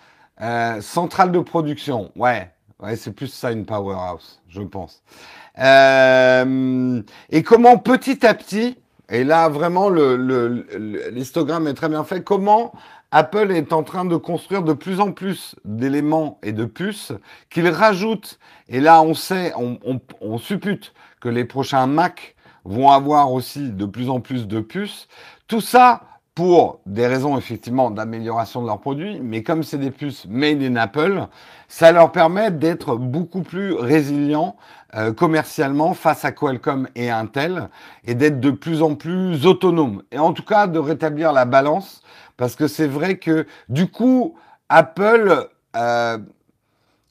[0.81, 5.03] centrale de production, ouais, Ouais, c'est plus ça une powerhouse, je pense.
[5.57, 8.77] Euh, et comment petit à petit,
[9.09, 12.73] et là vraiment l'histogramme le, est très bien fait, comment
[13.11, 17.11] Apple est en train de construire de plus en plus d'éléments et de puces
[17.49, 18.39] qu'il rajoute.
[18.67, 23.71] Et là, on sait, on, on, on suppute que les prochains Mac vont avoir aussi
[23.71, 25.07] de plus en plus de puces.
[25.47, 26.03] Tout ça
[26.39, 30.77] pour des raisons effectivement d'amélioration de leurs produits, mais comme c'est des puces made in
[30.77, 31.27] Apple,
[31.67, 34.55] ça leur permet d'être beaucoup plus résilients
[34.95, 37.67] euh, commercialement face à Qualcomm et Intel
[38.05, 40.01] et d'être de plus en plus autonomes.
[40.13, 42.03] Et en tout cas de rétablir la balance,
[42.37, 44.35] parce que c'est vrai que du coup,
[44.69, 45.49] Apple...
[45.75, 46.19] Euh,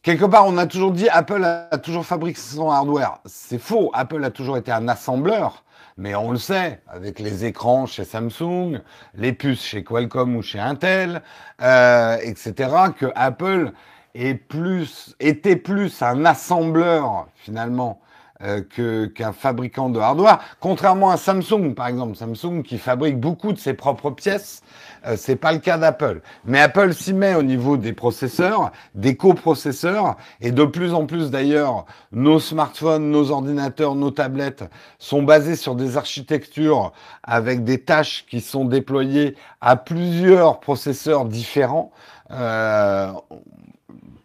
[0.00, 3.18] Quelque part, on a toujours dit Apple a toujours fabriqué son hardware.
[3.26, 3.90] C'est faux.
[3.92, 5.64] Apple a toujours été un assembleur.
[5.98, 8.80] Mais on le sait, avec les écrans chez Samsung,
[9.16, 11.22] les puces chez Qualcomm ou chez Intel,
[11.60, 13.72] euh, etc., que Apple
[14.14, 18.00] était plus un assembleur finalement
[18.42, 23.52] euh, que qu'un fabricant de hardware, contrairement à Samsung par exemple, Samsung qui fabrique beaucoup
[23.52, 24.62] de ses propres pièces,
[25.06, 26.20] euh, c'est pas le cas d'Apple.
[26.44, 31.30] Mais Apple s'y met au niveau des processeurs, des coprocesseurs, et de plus en plus
[31.30, 34.64] d'ailleurs, nos smartphones, nos ordinateurs, nos tablettes
[34.98, 41.90] sont basés sur des architectures avec des tâches qui sont déployées à plusieurs processeurs différents.
[42.30, 43.12] Euh,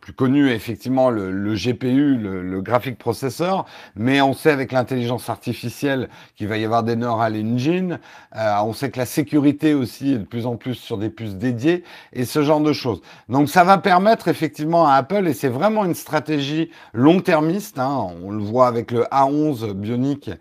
[0.04, 6.50] plus connu effectivement le, GPU, le, graphic processor, mais on sait avec l'intelligence artificielle qu'il
[6.50, 8.00] va y avoir des neural engine,
[8.36, 11.36] euh, on sait que la sécurité aussi est de plus en plus sur des puces
[11.36, 13.02] dédiées et ce genre de choses.
[13.30, 18.32] Donc ça va permettre effectivement à Apple, et c'est vraiment une stratégie long-termiste, hein, on
[18.32, 20.32] le voit avec le A11 Bionic,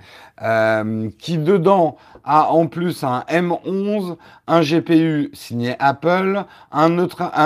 [0.43, 6.89] euh, qui dedans a en plus un M11, un GPU signé Apple, un,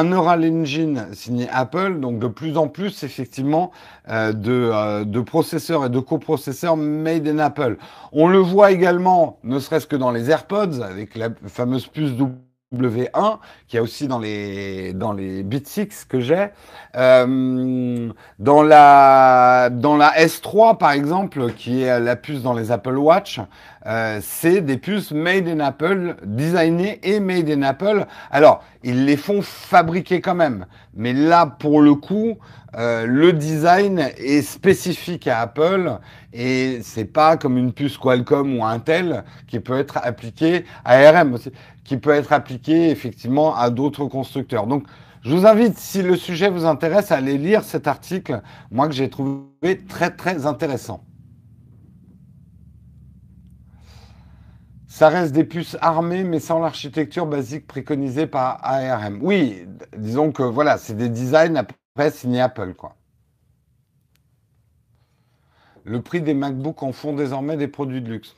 [0.04, 3.70] Neural Engine signé Apple, donc de plus en plus effectivement
[4.08, 7.76] euh, de, euh, de processeurs et de coprocesseurs made in Apple.
[8.12, 12.45] On le voit également, ne serait-ce que dans les AirPods, avec la fameuse puce double
[12.74, 16.48] W1, qui a aussi dans les dans les Beat 6 que j'ai.
[16.96, 22.96] Euh, dans la dans la S3 par exemple, qui est la puce dans les Apple
[22.96, 23.40] Watch,
[23.86, 28.04] euh, c'est des puces made in Apple, designées et made in Apple.
[28.32, 32.36] Alors ils les font fabriquer quand même, mais là pour le coup,
[32.76, 35.98] euh, le design est spécifique à Apple
[36.32, 41.34] et c'est pas comme une puce Qualcomm ou Intel qui peut être appliquée à ARM
[41.34, 41.52] aussi
[41.86, 44.66] qui peut être appliqué effectivement à d'autres constructeurs.
[44.66, 44.86] Donc,
[45.22, 48.94] je vous invite, si le sujet vous intéresse, à aller lire cet article, moi que
[48.94, 51.04] j'ai trouvé très très intéressant.
[54.86, 59.18] Ça reste des puces armées, mais sans l'architecture basique préconisée par ARM.
[59.20, 62.96] Oui, disons que voilà, c'est des designs après signés Apple, quoi.
[65.84, 68.34] Le prix des MacBooks en font désormais des produits de luxe.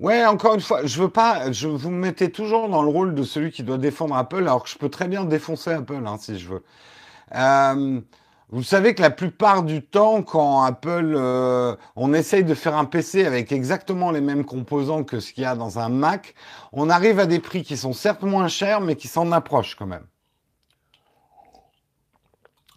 [0.00, 3.14] Ouais, encore une fois, je veux pas, je vous me mettez toujours dans le rôle
[3.16, 6.16] de celui qui doit défendre Apple, alors que je peux très bien défoncer Apple, hein,
[6.20, 6.64] si je veux.
[7.34, 8.00] Euh,
[8.50, 12.84] vous savez que la plupart du temps, quand Apple, euh, on essaye de faire un
[12.84, 16.34] PC avec exactement les mêmes composants que ce qu'il y a dans un Mac,
[16.72, 19.86] on arrive à des prix qui sont certes moins chers, mais qui s'en approchent quand
[19.86, 20.06] même.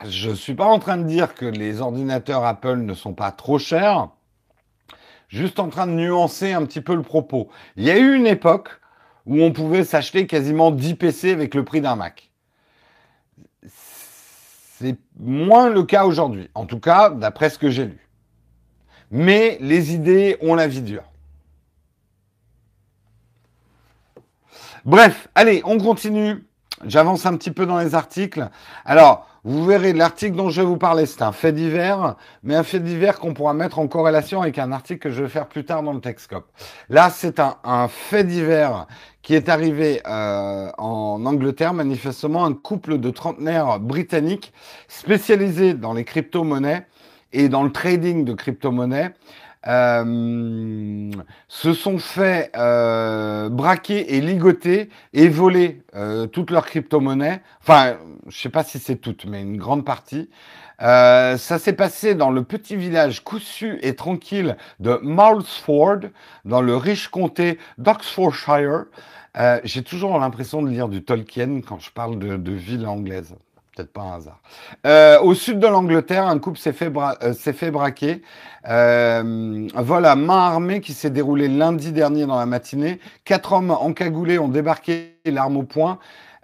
[0.03, 3.59] Je suis pas en train de dire que les ordinateurs Apple ne sont pas trop
[3.59, 4.09] chers
[5.31, 7.49] juste en train de nuancer un petit peu le propos.
[7.77, 8.69] Il y a eu une époque
[9.25, 12.29] où on pouvait s'acheter quasiment 10 PC avec le prix d'un Mac.
[13.65, 18.09] C'est moins le cas aujourd'hui, en tout cas d'après ce que j'ai lu.
[19.09, 21.03] Mais les idées ont la vie dure.
[24.83, 26.43] Bref, allez, on continue.
[26.85, 28.49] J'avance un petit peu dans les articles.
[28.83, 32.61] Alors, vous verrez, l'article dont je vais vous parler, c'est un fait divers, mais un
[32.61, 35.65] fait divers qu'on pourra mettre en corrélation avec un article que je vais faire plus
[35.65, 36.47] tard dans le Texcope.
[36.89, 38.85] Là, c'est un, fait divers
[39.23, 44.53] qui est arrivé euh, en Angleterre, manifestement un couple de trentenaires britanniques
[44.87, 46.85] spécialisés dans les crypto-monnaies
[47.33, 49.11] et dans le trading de crypto-monnaies.
[49.67, 51.11] Euh,
[51.47, 57.41] se sont fait euh, braquer et ligoter et voler euh, toutes leurs crypto-monnaies.
[57.61, 57.97] Enfin,
[58.27, 60.29] je sais pas si c'est toutes, mais une grande partie.
[60.81, 66.09] Euh, ça s'est passé dans le petit village cousu et tranquille de Moulsford,
[66.43, 68.85] dans le riche comté d'Oxfordshire.
[69.37, 73.35] Euh, J'ai toujours l'impression de lire du Tolkien quand je parle de, de ville anglaise.
[73.75, 74.41] Peut-être pas un hasard.
[74.85, 78.21] Euh, au sud de l'Angleterre, un couple s'est euh, fait, braquer.
[78.67, 82.99] Euh, vol à main armée qui s'est déroulé lundi dernier dans la matinée.
[83.23, 85.99] Quatre hommes encagoulés ont débarqué l'arme au poing.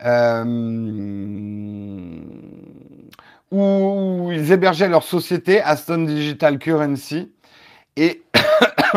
[0.05, 0.43] Euh,
[3.51, 7.31] où ils hébergeaient leur société, Aston Digital Currency.
[7.97, 8.21] Et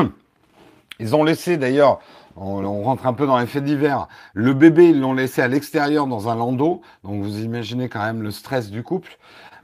[1.01, 2.01] ils ont laissé d'ailleurs
[2.40, 4.09] on, rentre un peu dans les faits divers.
[4.35, 6.81] Le bébé, ils l'ont laissé à l'extérieur dans un landau.
[7.05, 9.18] Donc vous imaginez quand même le stress du couple.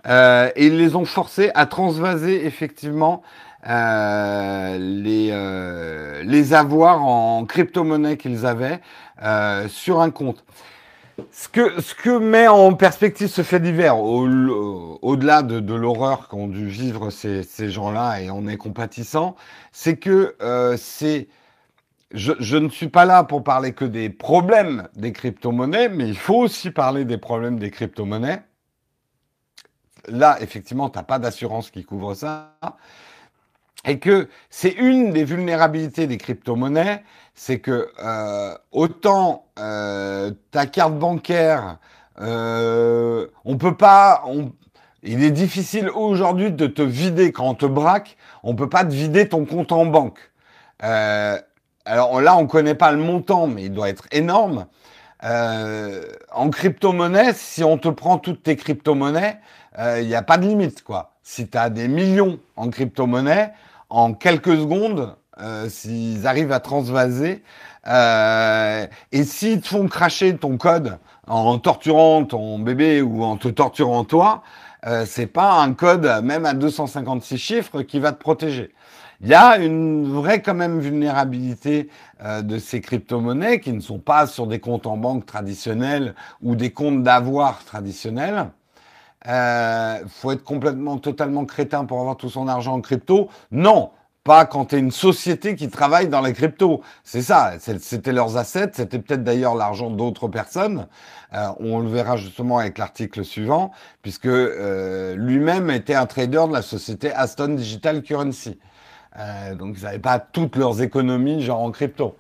[0.06, 3.22] Euh, et ils les ont forcés à transvaser effectivement
[3.68, 8.80] euh, les, euh, les avoirs en crypto-monnaie qu'ils avaient
[9.22, 10.44] euh, sur un compte.
[11.32, 16.46] Ce que, ce que met en perspective ce fait divers, au-delà de, de l'horreur qu'ont
[16.46, 19.34] dû vivre ces, ces gens-là, et on est compatissant,
[19.72, 21.28] c'est que euh, c'est
[22.12, 26.36] je, ne suis pas là pour parler que des problèmes des crypto-monnaies, mais il faut
[26.36, 28.42] aussi parler des problèmes des crypto-monnaies.
[30.08, 32.54] Là, effectivement, tu n'as pas d'assurance qui couvre ça.
[33.84, 37.02] Et que c'est une des vulnérabilités des crypto-monnaies,
[37.34, 41.78] c'est que euh, autant euh, ta carte bancaire,
[42.20, 44.52] euh, on peut pas, on,
[45.02, 48.92] il est difficile aujourd'hui de te vider quand on te braque, on peut pas te
[48.92, 50.18] vider ton compte en banque.
[50.82, 51.38] Euh,
[51.86, 54.66] alors là, on ne connaît pas le montant, mais il doit être énorme.
[55.24, 59.38] Euh, en crypto-monnaie, si on te prend toutes tes crypto-monnaies,
[59.78, 61.12] euh, il n'y a pas de limite, quoi.
[61.22, 63.52] Si tu as des millions en crypto-monnaie,
[63.88, 67.42] en quelques secondes, euh, s'ils arrivent à transvaser,
[67.88, 74.02] et s'ils te font cracher ton code en torturant ton bébé ou en te torturant
[74.02, 74.42] toi,
[75.04, 78.74] c'est pas un code, même à 256 chiffres, qui va te protéger.
[79.20, 81.88] Il y a une vraie quand même vulnérabilité
[82.22, 86.56] euh, de ces crypto-monnaies qui ne sont pas sur des comptes en banque traditionnels ou
[86.56, 88.50] des comptes d'avoir traditionnels.
[89.26, 93.28] Euh, faut être complètement, totalement crétin pour avoir tout son argent en crypto.
[93.50, 93.90] Non,
[94.26, 96.82] pas quand tu es une société qui travaille dans les cryptos.
[97.04, 100.88] C'est ça, c'était leurs assets, c'était peut-être d'ailleurs l'argent d'autres personnes.
[101.32, 103.70] Euh, on le verra justement avec l'article suivant,
[104.02, 108.58] puisque euh, lui-même était un trader de la société Aston Digital Currency.
[109.18, 112.16] Euh, donc ils n'avaient pas toutes leurs économies genre en crypto.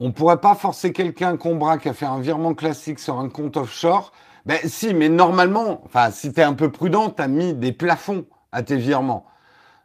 [0.00, 3.56] On pourrait pas forcer quelqu'un qu'on braque à faire un virement classique sur un compte
[3.56, 4.12] offshore.
[4.46, 8.62] Ben si, mais normalement, si tu un peu prudent, tu as mis des plafonds à
[8.62, 9.26] tes virements.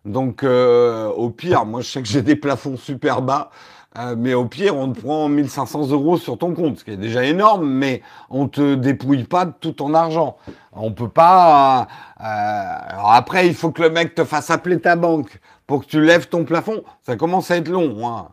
[0.05, 3.49] Donc euh, au pire, moi je sais que j'ai des plafonds super bas.
[3.97, 6.97] Euh, mais au pire, on te prend 1500 euros sur ton compte, ce qui est
[6.97, 10.37] déjà énorme, mais on te dépouille pas de tout ton argent.
[10.71, 11.87] On peut pas.
[12.19, 15.85] Euh, alors après, il faut que le mec te fasse appeler ta banque pour que
[15.85, 16.83] tu lèves ton plafond.
[17.03, 18.07] Ça commence à être long.
[18.07, 18.29] Hein.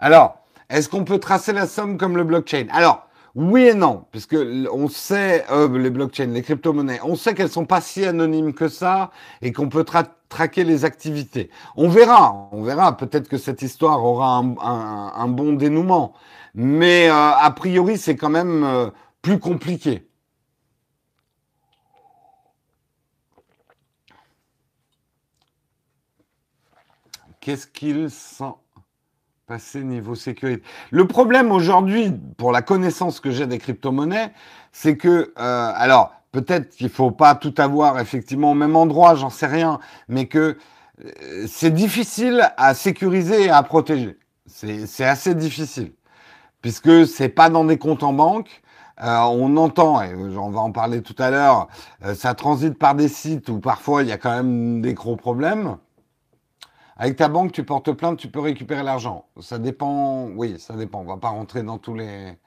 [0.00, 2.66] Alors, est-ce qu'on peut tracer la somme comme le blockchain?
[2.72, 4.36] Alors, oui et non, puisque
[4.72, 8.66] on sait euh, les blockchains, les crypto-monnaies, on sait qu'elles sont pas si anonymes que
[8.66, 9.10] ça
[9.42, 11.50] et qu'on peut tra traquer les activités.
[11.76, 12.96] On verra, on verra.
[12.96, 16.14] Peut-être que cette histoire aura un, bon dénouement,
[16.54, 18.90] mais euh, a priori c'est quand même euh,
[19.22, 20.08] plus compliqué.
[27.40, 28.56] Qu'est-ce qu'ils sont
[29.46, 30.62] passer niveau sécurité?
[30.90, 34.32] Le problème aujourd'hui, pour la connaissance que j'ai des crypto-monnaies,
[34.72, 39.30] c'est que, euh, alors, peut-être qu'il faut pas tout avoir effectivement au même endroit, j'en
[39.30, 40.58] sais rien, mais que
[41.04, 44.18] euh, c'est difficile à sécuriser et à protéger.
[44.46, 45.92] C'est assez difficile,
[46.62, 48.62] puisque c'est pas dans des comptes en banque.
[49.02, 51.68] Euh, on entend, et on va en parler tout à l'heure,
[52.04, 55.16] euh, ça transite par des sites où parfois il y a quand même des gros
[55.16, 55.76] problèmes.
[56.96, 59.26] Avec ta banque, tu portes plainte, tu peux récupérer l'argent.
[59.40, 61.00] Ça dépend, oui, ça dépend.
[61.00, 62.38] On va pas rentrer dans tous les.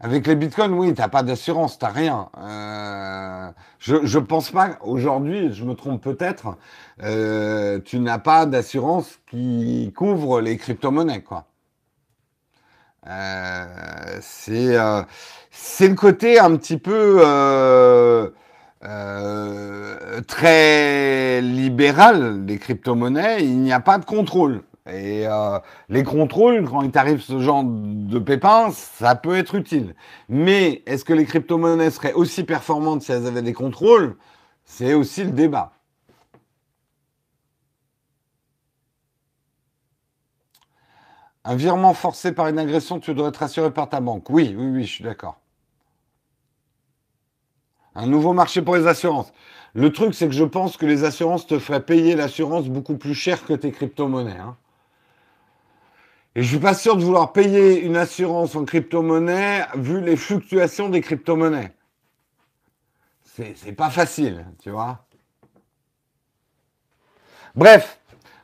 [0.00, 2.28] Avec les bitcoins, oui, t'as pas d'assurance, t'as rien.
[2.38, 6.56] Euh, je, je pense pas aujourd'hui, je me trompe peut-être,
[7.02, 11.46] euh, tu n'as pas d'assurance qui couvre les crypto-monnaies, quoi.
[13.06, 14.76] Euh, c'est
[15.50, 17.22] c'est le côté un petit peu
[20.26, 24.62] très libéral des crypto-monnaies, il n'y a pas de contrôle.
[24.86, 29.94] Et euh, les contrôles, quand il t'arrive ce genre de pépins, ça peut être utile.
[30.28, 34.16] Mais est-ce que les crypto-monnaies seraient aussi performantes si elles avaient des contrôles?
[34.64, 35.72] C'est aussi le débat.
[41.44, 44.28] Un virement forcé par une agression, tu dois être assuré par ta banque.
[44.30, 45.40] Oui, oui, oui, je suis d'accord.
[47.94, 49.32] Un nouveau marché pour les assurances.
[49.74, 53.14] Le truc, c'est que je pense que les assurances te feraient payer l'assurance beaucoup plus
[53.14, 54.38] cher que tes crypto-monnaies.
[54.38, 54.56] Hein.
[56.36, 60.88] Et je suis pas sûr de vouloir payer une assurance en crypto-monnaie vu les fluctuations
[60.88, 61.72] des crypto-monnaies.
[63.22, 65.06] C'est pas facile, tu vois.
[67.56, 67.98] Bref,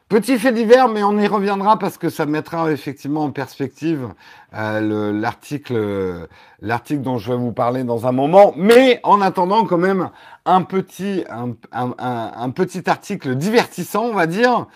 [0.09, 4.09] petit fait divers, mais on y reviendra parce que ça mettra effectivement en perspective
[4.55, 6.28] euh, l'article
[6.61, 8.53] l'article dont je vais vous parler dans un moment.
[8.57, 10.11] Mais en attendant, quand même,
[10.45, 14.66] un petit, un petit article divertissant, on va dire,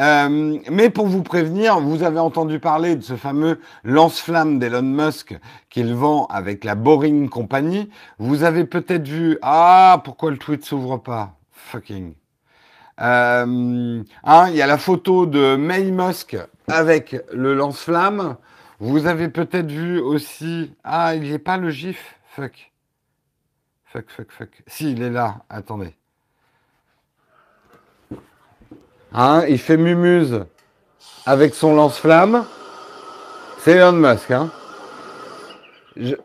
[0.00, 5.38] euh, mais pour vous prévenir, vous avez entendu parler de ce fameux lance-flamme d'Elon Musk
[5.70, 7.88] qu'il vend avec la Boring Company.
[8.18, 11.36] Vous avez peut-être vu, ah, pourquoi le tweet s'ouvre pas?
[11.52, 12.14] Fucking.
[13.00, 16.36] Euh, hein, il y a la photo de May Musk
[16.68, 18.36] avec le lance-flamme.
[18.80, 22.18] Vous avez peut-être vu aussi, ah, il n'y est pas le gif?
[22.26, 22.72] Fuck.
[23.84, 24.62] Fuck, fuck, fuck.
[24.66, 25.44] Si, il est là.
[25.48, 25.94] Attendez.
[29.16, 30.44] Hein, il fait mumuse
[31.24, 32.44] avec son lance-flamme.
[33.60, 34.32] C'est Elon Musk.
[34.32, 34.50] Hein.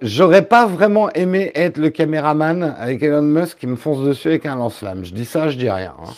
[0.01, 4.47] J'aurais pas vraiment aimé être le caméraman avec Elon Musk qui me fonce dessus avec
[4.47, 5.05] un lance-flamme.
[5.05, 5.93] Je dis ça, je dis rien.
[6.03, 6.09] Hein.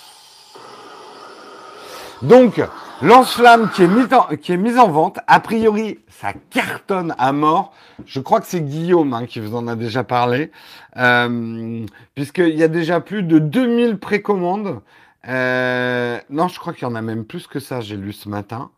[2.22, 2.62] Donc,
[3.02, 5.20] lance-flamme qui, est mis en, vente.
[5.28, 7.74] A priori, ça cartonne à mort.
[8.06, 10.52] Je crois que c'est Guillaume hein, qui vous en a déjà parlé.
[10.96, 14.80] Euh, Puisqu'il y a déjà plus de 2000 précommandes.
[15.28, 18.30] Euh, non, je crois qu'il y en a même plus que ça, j'ai lu ce
[18.30, 18.72] matin.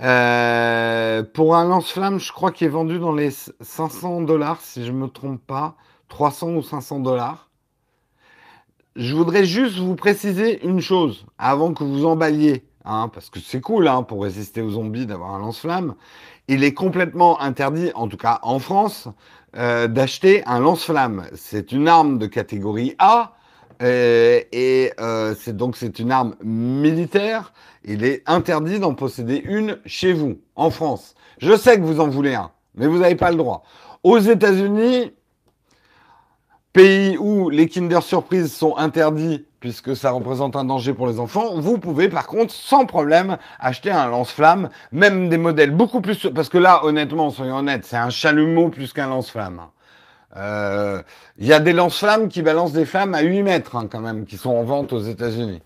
[0.00, 4.92] Euh, pour un lance-flamme, je crois qu'il est vendu dans les 500 dollars, si je
[4.92, 5.76] ne me trompe pas.
[6.08, 7.50] 300 ou 500 dollars.
[8.96, 13.60] Je voudrais juste vous préciser une chose avant que vous emballiez, hein, parce que c'est
[13.60, 15.94] cool hein, pour résister aux zombies d'avoir un lance-flamme.
[16.48, 19.08] Il est complètement interdit, en tout cas en France,
[19.56, 21.26] euh, d'acheter un lance-flamme.
[21.34, 23.37] C'est une arme de catégorie A
[23.80, 27.52] et euh, c'est donc c'est une arme militaire.
[27.84, 31.14] Il est interdit d'en posséder une chez vous, en France.
[31.38, 33.62] Je sais que vous en voulez un, mais vous n'avez pas le droit.
[34.02, 35.12] Aux États-Unis,
[36.72, 41.58] pays où les Kinder Surprise sont interdits puisque ça représente un danger pour les enfants,
[41.60, 46.28] vous pouvez par contre sans problème acheter un lance-flamme, même des modèles beaucoup plus...
[46.32, 49.62] Parce que là, honnêtement, soyons honnêtes, c'est un chalumeau plus qu'un lance-flamme.
[50.38, 51.02] Il euh,
[51.40, 54.36] y a des lance-flammes qui balancent des flammes à 8 mètres hein, quand même, qui
[54.36, 55.60] sont en vente aux États-Unis.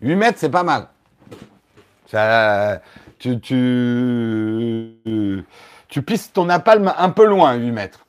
[0.00, 0.86] 8 mètres, c'est pas mal.
[2.06, 2.80] Ça,
[3.18, 4.94] tu, tu,
[5.88, 8.06] tu pisses ton napalm un peu loin, 8 mètres.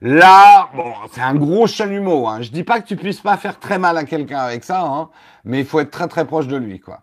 [0.00, 2.28] Là, bon, c'est un gros chalumeau.
[2.28, 2.42] Hein.
[2.42, 5.10] Je dis pas que tu puisses pas faire très mal à quelqu'un avec ça, hein,
[5.44, 7.00] mais il faut être très très proche de lui, quoi.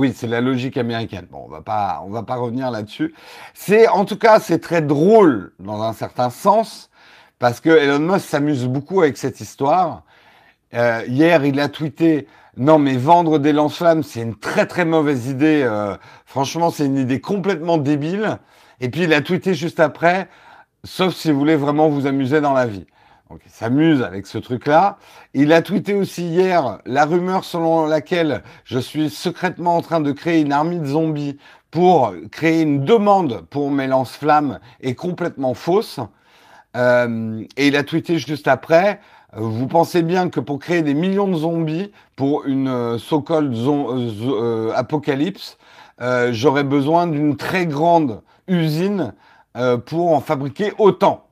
[0.00, 1.26] Oui, c'est la logique américaine.
[1.30, 3.14] Bon, on va pas, on va pas revenir là-dessus.
[3.52, 6.88] C'est, en tout cas, c'est très drôle dans un certain sens
[7.38, 10.04] parce que Elon Musk s'amuse beaucoup avec cette histoire.
[10.72, 15.26] Euh, hier, il a tweeté non, mais vendre des lance-flammes, c'est une très très mauvaise
[15.26, 15.60] idée.
[15.64, 18.38] Euh, franchement, c'est une idée complètement débile.
[18.80, 20.30] Et puis il a tweeté juste après,
[20.82, 22.86] sauf si vous voulez vraiment vous amuser dans la vie.
[23.30, 24.98] Donc il s'amuse avec ce truc-là.
[25.34, 30.10] Il a tweeté aussi hier la rumeur selon laquelle je suis secrètement en train de
[30.10, 31.38] créer une armée de zombies
[31.70, 36.00] pour créer une demande pour mes lance-flammes est complètement fausse.
[36.76, 39.00] Euh, et il a tweeté juste après,
[39.36, 44.72] vous pensez bien que pour créer des millions de zombies pour une euh, so-called euh,
[44.74, 45.56] apocalypse,
[46.30, 49.12] j'aurais besoin d'une très grande usine
[49.84, 51.29] pour en fabriquer autant.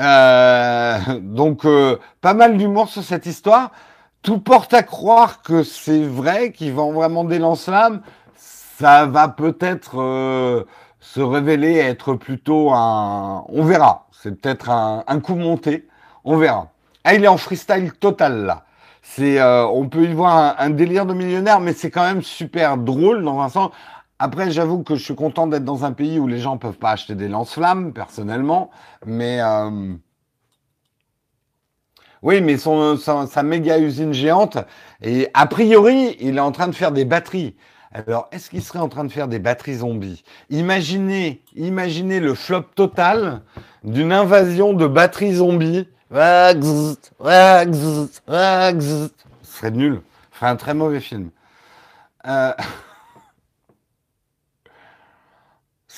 [0.00, 3.70] Euh, donc, euh, pas mal d'humour sur cette histoire.
[4.22, 8.00] Tout porte à croire que c'est vrai, qu'ils vend vraiment des lance-flammes.
[8.34, 10.64] Ça va peut-être euh,
[11.00, 13.44] se révéler être plutôt un...
[13.48, 14.06] On verra.
[14.10, 15.86] C'est peut-être un, coup monté.
[16.24, 16.68] On verra.
[17.04, 18.64] Ah, il est en freestyle total là.
[19.02, 22.76] C'est, on peut y voir un, un délire de millionnaire, mais c'est quand même super
[22.76, 23.70] drôle dans un sens.
[24.22, 26.90] Après, j'avoue que je suis content d'être dans un pays où les gens peuvent pas
[26.90, 28.70] acheter des lance-flammes, personnellement.
[29.06, 29.94] Mais euh...
[32.20, 34.58] oui, mais sa méga usine géante,
[35.00, 37.56] et a priori, il est en train de faire des batteries.
[37.92, 40.22] Alors, est-ce qu'il serait en train de faire des batteries zombies?
[40.50, 43.40] Imaginez, imaginez le flop total
[43.84, 45.88] d'une invasion de batteries zombies.
[46.10, 46.94] Ce
[49.42, 50.02] serait nul.
[50.32, 51.30] Ce serait un très mauvais film.
[52.26, 52.52] Euh...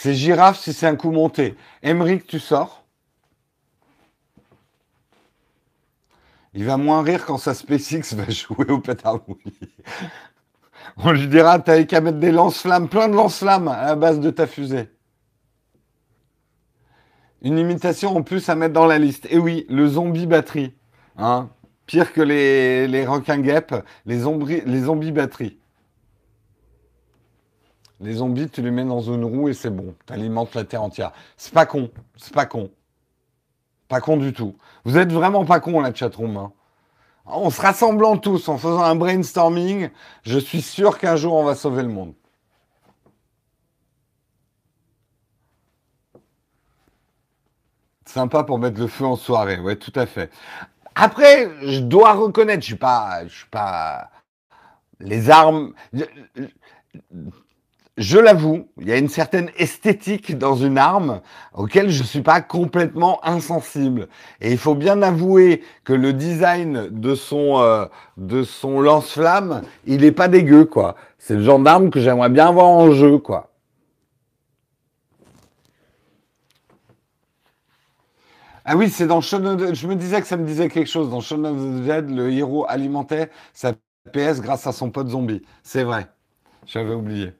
[0.02, 1.54] C'est girafe si c'est un coup monté.
[1.80, 2.84] Emmerich, tu sors.
[6.54, 9.20] Il va moins rire quand sa SpaceX va jouer au pétard
[10.96, 14.30] On lui dira, t'avais qu'à mettre des lance-flammes, plein de lance-flammes à la base de
[14.30, 14.90] ta fusée.
[17.40, 19.28] Une imitation en plus à mettre dans la liste.
[19.30, 20.74] Et oui, le zombie batterie.
[21.16, 21.48] Hein
[21.86, 24.24] Pire que les, les requins guêpes, les
[24.66, 25.61] les zombies batteries.
[28.02, 29.94] Les zombies, tu les mets dans une roue et c'est bon.
[30.06, 31.12] Tu alimentes la terre entière.
[31.36, 31.90] C'est pas con.
[32.16, 32.70] C'est pas con.
[33.88, 34.56] Pas con du tout.
[34.84, 36.36] Vous êtes vraiment pas con, la chatroom.
[36.36, 36.52] Hein.
[37.24, 39.90] En se rassemblant tous, en faisant un brainstorming,
[40.22, 42.14] je suis sûr qu'un jour on va sauver le monde.
[48.04, 50.30] Sympa pour mettre le feu en soirée, ouais, tout à fait.
[50.94, 54.10] Après, je dois reconnaître, je suis pas, je suis pas
[54.98, 55.72] les armes.
[57.98, 61.20] Je, l'avoue, il y a une certaine esthétique dans une arme
[61.52, 64.08] auquel je suis pas complètement insensible.
[64.40, 67.84] Et il faut bien avouer que le design de son euh,
[68.16, 70.96] de son lance-flamme, il est pas dégueu quoi.
[71.18, 73.50] C'est le genre d'arme que j'aimerais bien avoir en jeu quoi.
[78.64, 81.10] Ah oui, c'est dans Shaun Je me disais que ça me disait quelque chose.
[81.10, 83.72] Dans Shaun of the Dead, le héros alimentait sa
[84.12, 85.42] PS grâce à son pote zombie.
[85.62, 86.06] C'est vrai.
[86.66, 87.32] J'avais oublié.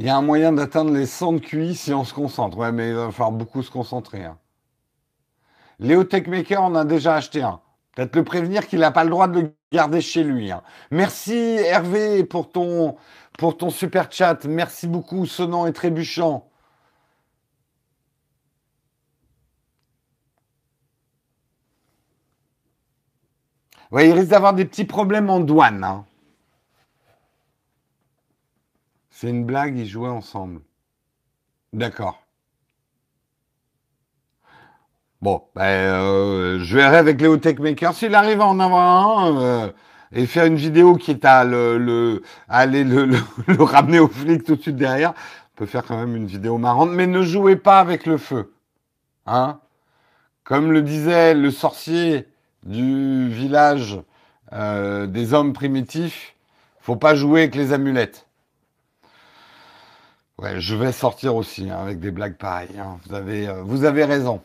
[0.00, 2.56] Il y a un moyen d'atteindre les 100 de QI si on se concentre.
[2.56, 4.24] Ouais, mais il va falloir beaucoup se concentrer.
[4.24, 4.38] Hein.
[5.78, 7.60] Léo Techmaker en a déjà acheté un.
[7.94, 10.50] Peut-être le prévenir qu'il n'a pas le droit de le garder chez lui.
[10.50, 10.62] Hein.
[10.90, 12.96] Merci Hervé pour ton,
[13.68, 14.46] super chat.
[14.46, 16.48] Merci beaucoup, sonnant et trébuchant.
[23.90, 25.84] Ouais, il risque d'avoir des petits problèmes en douane.
[25.84, 26.06] Hein.
[29.20, 30.62] C'est une blague, ils jouaient ensemble.
[31.74, 32.22] D'accord.
[35.20, 39.42] Bon, ben, euh, je verrai avec Léo Techmaker s'il arrive à en avoir un.
[39.42, 39.72] Euh,
[40.12, 43.04] et faire une vidéo qui est à le, le aller le,
[43.46, 46.56] le, ramener au flic tout de suite derrière, on peut faire quand même une vidéo
[46.56, 48.54] marrante, mais ne jouez pas avec le feu.
[49.26, 49.60] Hein
[50.44, 52.26] Comme le disait le sorcier
[52.64, 54.00] du village
[54.54, 56.34] euh, des hommes primitifs,
[56.80, 58.26] faut pas jouer avec les amulettes.
[60.42, 62.78] Je vais sortir aussi hein, avec des blagues pareilles.
[62.78, 62.98] Hein.
[63.04, 64.40] Vous, avez, euh, vous avez raison.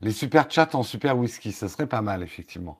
[0.00, 2.78] Les super chats en super whisky, ça serait pas mal, effectivement.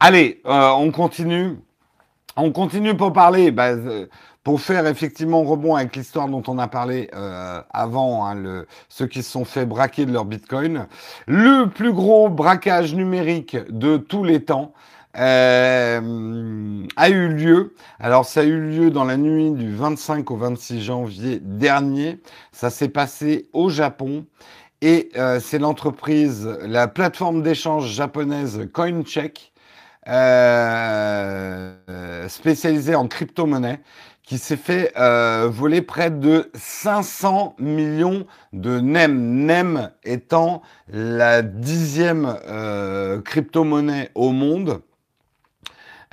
[0.00, 1.58] Allez, euh, on continue.
[2.36, 4.06] On continue pour parler, bah, euh,
[4.44, 7.10] pour faire effectivement rebond avec l'histoire dont on a parlé
[7.70, 10.86] avant, hein, ceux qui se sont fait braquer de leur bitcoin.
[11.26, 14.72] Le plus gros braquage numérique de tous les temps
[15.18, 17.74] euh, a eu lieu.
[17.98, 22.20] Alors ça a eu lieu dans la nuit du 25 au 26 janvier dernier.
[22.52, 24.26] Ça s'est passé au Japon.
[24.80, 29.52] Et euh, c'est l'entreprise, la plateforme d'échange japonaise CoinCheck,
[30.06, 31.74] euh,
[32.28, 33.80] spécialisée en crypto-monnaie,
[34.22, 39.18] qui s'est fait euh, voler près de 500 millions de NEM.
[39.46, 44.82] NEM étant la dixième euh, crypto-monnaie au monde.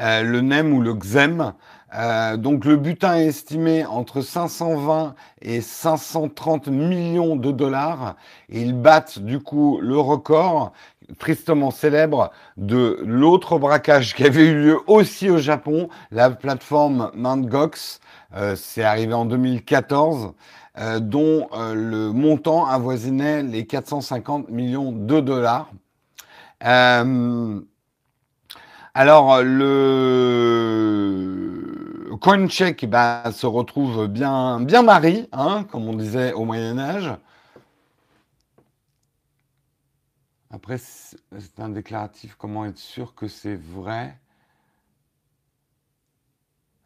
[0.02, 1.54] Euh, le NEM ou le XEM.
[1.98, 8.16] Euh, donc le butin est estimé entre 520 et 530 millions de dollars.
[8.50, 10.74] Et ils battent du coup le record
[11.20, 17.46] tristement célèbre de l'autre braquage qui avait eu lieu aussi au Japon, la plateforme Mt.
[17.46, 18.00] Gox.
[18.36, 20.34] Euh, c'est arrivé en 2014.
[21.00, 25.72] dont le montant avoisinait les 450 millions de dollars.
[28.98, 29.68] Alors, le
[32.22, 34.88] CoinCheck bah, se retrouve bien, bien
[35.34, 37.12] hein, comme on disait au Moyen-Âge.
[40.50, 42.36] Après, c'est un déclaratif.
[42.36, 44.18] Comment être sûr que c'est vrai?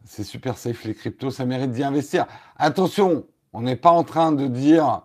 [0.03, 2.25] C'est super safe les cryptos, ça mérite d'y investir.
[2.57, 5.03] Attention, on n'est pas en train de dire.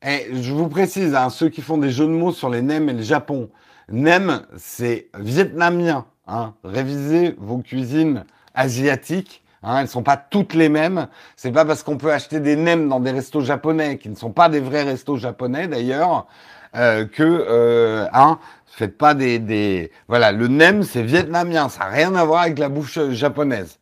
[0.00, 2.88] Eh, je vous précise, hein, ceux qui font des jeux de mots sur les NEM
[2.88, 3.50] et le Japon.
[3.90, 6.06] NEM, c'est vietnamien.
[6.26, 6.54] Hein.
[6.64, 9.42] Révisez vos cuisines asiatiques.
[9.62, 11.08] Hein, elles sont pas toutes les mêmes.
[11.36, 14.32] C'est pas parce qu'on peut acheter des nems dans des restos japonais, qui ne sont
[14.32, 16.26] pas des vrais restos japonais d'ailleurs,
[16.74, 19.92] euh, que euh, hein, faites pas des, des...
[20.08, 23.78] voilà le nem c'est vietnamien, ça n'a rien à voir avec la bouffe japonaise.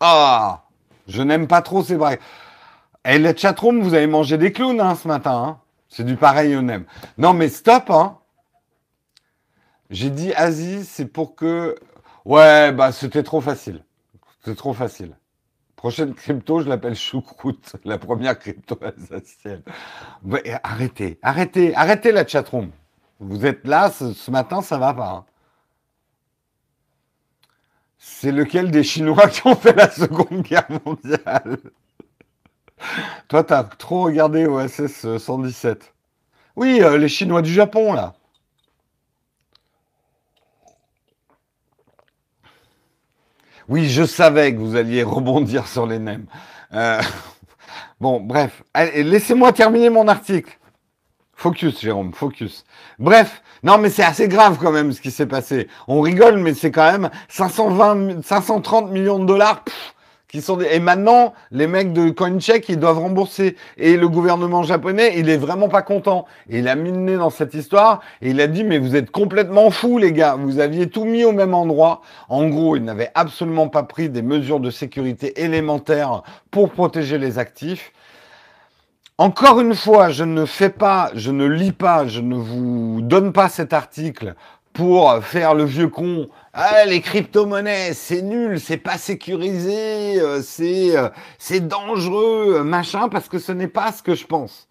[0.00, 0.64] Ah,
[1.06, 2.20] je n'aime pas trop ces braques.
[3.06, 5.32] Et eh, les chatroom, vous avez mangé des clowns hein, ce matin.
[5.32, 5.58] Hein.
[5.88, 6.84] C'est du pareil au nem.
[7.16, 7.88] Non mais stop.
[7.88, 8.17] Hein.
[9.90, 11.76] J'ai dit Asie, c'est pour que.
[12.24, 13.84] Ouais, bah c'était trop facile.
[14.40, 15.16] C'était trop facile.
[15.76, 19.62] Prochaine crypto, je l'appelle choucroute, la première crypto alsacienne.
[20.64, 22.72] arrêtez, arrêtez, arrêtez la chatroom.
[23.20, 25.10] Vous êtes là, ce, matin, ça va pas.
[25.10, 25.24] Hein.
[27.96, 31.58] C'est lequel des Chinois qui ont fait la Seconde Guerre mondiale?
[33.28, 35.94] Toi, t'as trop regardé OSS 117.
[36.56, 38.14] Oui, euh, les Chinois du Japon, là.
[43.68, 46.24] Oui, je savais que vous alliez rebondir sur les nems.
[46.72, 47.02] Euh,
[48.00, 48.62] bon, bref.
[48.74, 50.58] Laissez-moi terminer mon article.
[51.34, 52.64] Focus, Jérôme, focus.
[52.98, 55.68] Bref, non, mais c'est assez grave quand même ce qui s'est passé.
[55.86, 59.62] On rigole, mais c'est quand même 520, 530 millions de dollars
[60.34, 63.56] et maintenant les mecs de CoinCheck ils doivent rembourser.
[63.78, 66.26] Et le gouvernement japonais il est vraiment pas content.
[66.50, 68.94] Et il a mis le nez dans cette histoire et il a dit mais vous
[68.94, 70.36] êtes complètement fous les gars.
[70.38, 72.02] Vous aviez tout mis au même endroit.
[72.28, 77.38] En gros il n'avait absolument pas pris des mesures de sécurité élémentaires pour protéger les
[77.38, 77.92] actifs.
[79.20, 83.32] Encore une fois, je ne fais pas, je ne lis pas, je ne vous donne
[83.32, 84.36] pas cet article
[84.78, 86.28] pour faire le vieux con.
[86.52, 93.28] Ah, les crypto-monnaies, c'est nul, c'est pas sécurisé, euh, c'est euh, c'est dangereux, machin, parce
[93.28, 94.68] que ce n'est pas ce que je pense.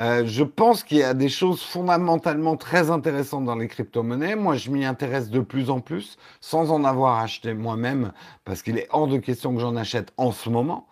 [0.00, 4.36] Euh, je pense qu'il y a des choses fondamentalement très intéressantes dans les crypto-monnaies.
[4.36, 8.12] Moi, je m'y intéresse de plus en plus, sans en avoir acheté moi-même,
[8.46, 10.86] parce qu'il est hors de question que j'en achète en ce moment.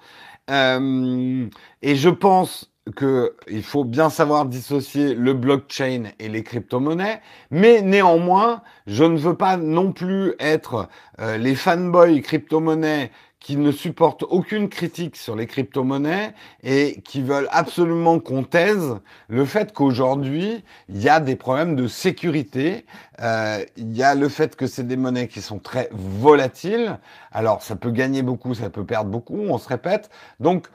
[0.51, 7.21] et je pense qu'il faut bien savoir dissocier le blockchain et les crypto-monnaies,
[7.51, 10.89] mais néanmoins, je ne veux pas non plus être
[11.21, 17.49] euh, les fanboys crypto-monnaies qui ne supportent aucune critique sur les crypto-monnaies et qui veulent
[17.51, 18.97] absolument qu'on taise
[19.29, 22.85] le fait qu'aujourd'hui, il y a des problèmes de sécurité,
[23.21, 26.99] euh, il y a le fait que c'est des monnaies qui sont très volatiles,
[27.33, 30.69] alors ça peut gagner beaucoup, ça peut perdre beaucoup, on se répète, donc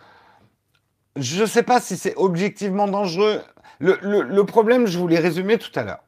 [1.16, 3.42] je ne sais pas si c'est objectivement dangereux.
[3.80, 6.04] Le, problème, je vous l'ai résumé tout à l'heure,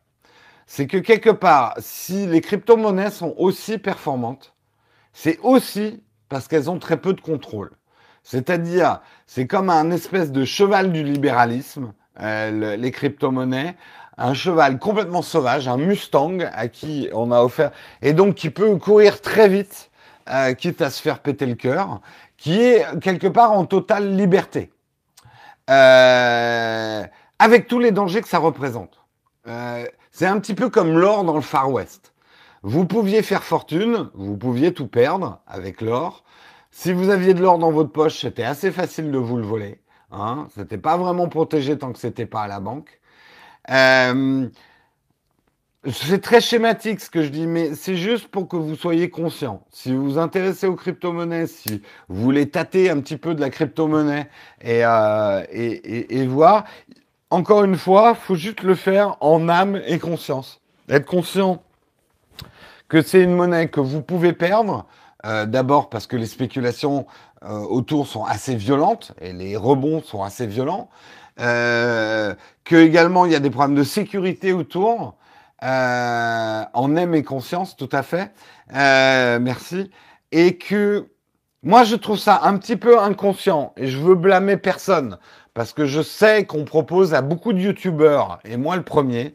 [0.65, 4.53] c'est que quelque part, si les crypto-monnaies sont aussi performantes,
[5.13, 7.71] c'est aussi parce qu'elles ont très peu de contrôle.
[8.23, 13.75] C'est-à-dire, c'est comme un espèce de cheval du libéralisme, euh, les crypto-monnaies,
[14.17, 18.75] un cheval complètement sauvage, un Mustang à qui on a offert, et donc qui peut
[18.77, 19.89] courir très vite,
[20.29, 22.01] euh, quitte à se faire péter le cœur,
[22.37, 24.71] qui est quelque part en totale liberté.
[25.69, 27.03] Euh,
[27.39, 28.99] avec tous les dangers que ça représente.
[29.47, 32.13] Euh, c'est un petit peu comme l'or dans le Far West.
[32.63, 36.23] Vous pouviez faire fortune, vous pouviez tout perdre avec l'or.
[36.71, 39.81] Si vous aviez de l'or dans votre poche, c'était assez facile de vous le voler.
[40.11, 40.47] Hein.
[40.55, 42.99] C'était pas vraiment protégé tant que c'était pas à la banque.
[43.69, 44.47] Euh,
[45.91, 49.61] c'est très schématique ce que je dis, mais c'est juste pour que vous soyez conscient.
[49.71, 53.49] Si vous vous intéressez aux crypto-monnaies, si vous voulez tâter un petit peu de la
[53.49, 54.27] crypto-monnaie
[54.61, 56.65] et, euh, voir,
[57.29, 60.61] encore une fois, faut juste le faire en âme et conscience.
[60.89, 61.61] Être conscient
[62.89, 64.85] que c'est une monnaie que vous pouvez perdre,
[65.25, 67.05] euh, d'abord parce que les spéculations
[67.43, 70.89] euh, autour sont assez violentes et les rebonds sont assez violents,
[71.37, 75.15] que également il y a des problèmes de sécurité autour,
[75.63, 78.31] euh, en aime et conscience, tout à fait.
[78.75, 79.91] Euh, merci.
[80.31, 81.07] Et que
[81.63, 85.17] moi, je trouve ça un petit peu inconscient et je veux blâmer personne
[85.57, 89.33] parce que je sais qu'on propose à beaucoup de youtubeurs, et moi le premier,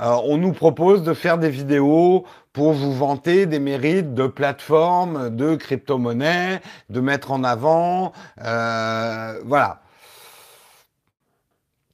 [0.00, 5.34] euh, on nous propose de faire des vidéos pour vous vanter des mérites de plateformes,
[5.34, 6.60] de crypto-monnaies,
[6.90, 8.12] de mettre en avant.
[8.44, 9.80] Euh, voilà.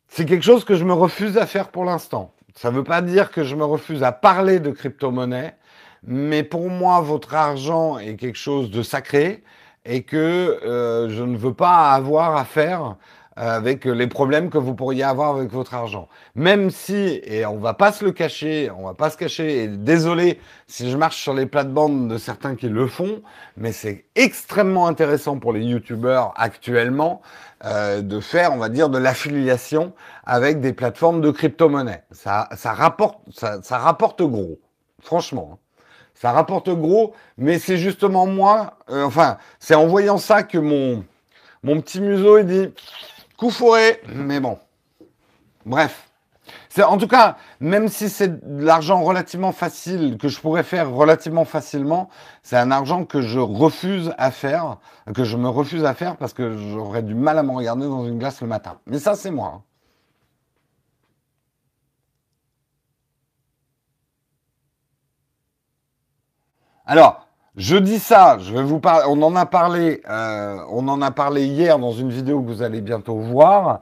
[0.08, 2.32] C'est quelque chose que je me refuse à faire pour l'instant.
[2.54, 5.54] Ça ne veut pas dire que je me refuse à parler de crypto-monnaie,
[6.02, 9.42] mais pour moi, votre argent est quelque chose de sacré
[9.84, 10.16] et que
[10.64, 12.92] euh, je ne veux pas avoir à faire euh,
[13.38, 16.08] avec les problèmes que vous pourriez avoir avec votre argent.
[16.34, 19.68] Même si, et on va pas se le cacher, on va pas se cacher, et
[19.68, 23.22] désolé si je marche sur les plates-bandes de certains qui le font,
[23.56, 27.22] mais c'est extrêmement intéressant pour les youtubeurs actuellement
[27.64, 29.92] euh, de faire, on va dire, de l'affiliation
[30.24, 32.02] avec des plateformes de crypto-monnaie.
[32.10, 34.58] Ça, ça, rapporte, ça, ça rapporte gros,
[35.00, 35.50] franchement.
[35.52, 35.58] Hein.
[36.14, 41.04] Ça rapporte gros, mais c'est justement moi, euh, enfin, c'est en voyant ça que mon,
[41.62, 42.68] mon petit museau, il dit,
[43.38, 44.58] coup fourré, mais bon.
[45.64, 46.04] Bref.
[46.78, 51.44] En tout cas, même si c'est de l'argent relativement facile, que je pourrais faire relativement
[51.44, 52.08] facilement,
[52.42, 54.78] c'est un argent que je refuse à faire,
[55.14, 58.06] que je me refuse à faire parce que j'aurais du mal à me regarder dans
[58.06, 58.78] une glace le matin.
[58.86, 59.54] Mais ça, c'est moi.
[59.56, 59.62] Hein.
[66.86, 67.27] Alors,
[67.58, 69.04] Je dis ça, je vais vous parler.
[69.08, 72.62] On en a parlé, euh, on en a parlé hier dans une vidéo que vous
[72.62, 73.80] allez bientôt voir.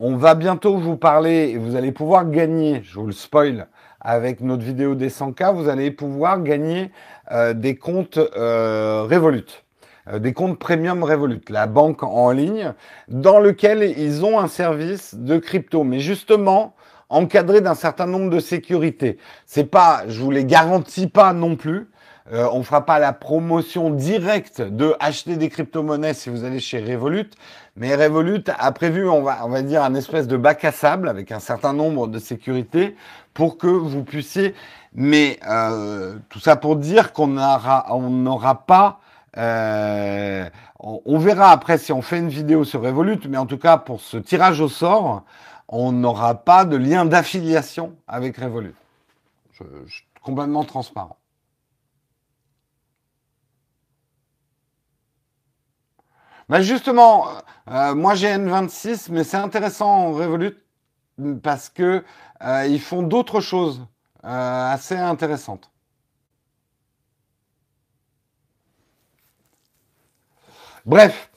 [0.00, 2.82] On va bientôt vous parler et vous allez pouvoir gagner.
[2.82, 3.68] Je vous le spoil
[4.00, 5.54] avec notre vidéo des 100K.
[5.54, 6.90] Vous allez pouvoir gagner
[7.30, 9.62] euh, des comptes euh, Revolut,
[10.08, 12.74] euh, des comptes premium Revolut, la banque en ligne,
[13.06, 15.84] dans lequel ils ont un service de crypto.
[15.84, 16.74] Mais justement,
[17.10, 19.18] encadré d'un certain nombre de sécurités.
[19.46, 21.86] C'est pas, je vous les garantis pas non plus.
[22.32, 26.82] Euh, on fera pas la promotion directe de acheter des crypto-monnaies si vous allez chez
[26.82, 27.28] Revolut,
[27.76, 31.10] mais Revolut a prévu, on va, on va dire, un espèce de bac à sable
[31.10, 32.96] avec un certain nombre de sécurités
[33.34, 34.54] pour que vous puissiez.
[34.94, 39.00] Mais euh, tout ça pour dire qu'on n'aura on pas.
[39.36, 40.48] Euh,
[40.78, 43.76] on, on verra après si on fait une vidéo sur Revolut, mais en tout cas
[43.76, 45.24] pour ce tirage au sort,
[45.68, 48.74] on n'aura pas de lien d'affiliation avec Revolut.
[49.52, 51.18] Je, je, complètement transparent.
[56.48, 57.28] Ben justement,
[57.70, 60.56] euh, moi j'ai N26, mais c'est intéressant en Revolut
[61.42, 62.04] parce que
[62.44, 63.86] euh, ils font d'autres choses
[64.24, 65.70] euh, assez intéressantes.
[70.86, 71.30] Bref,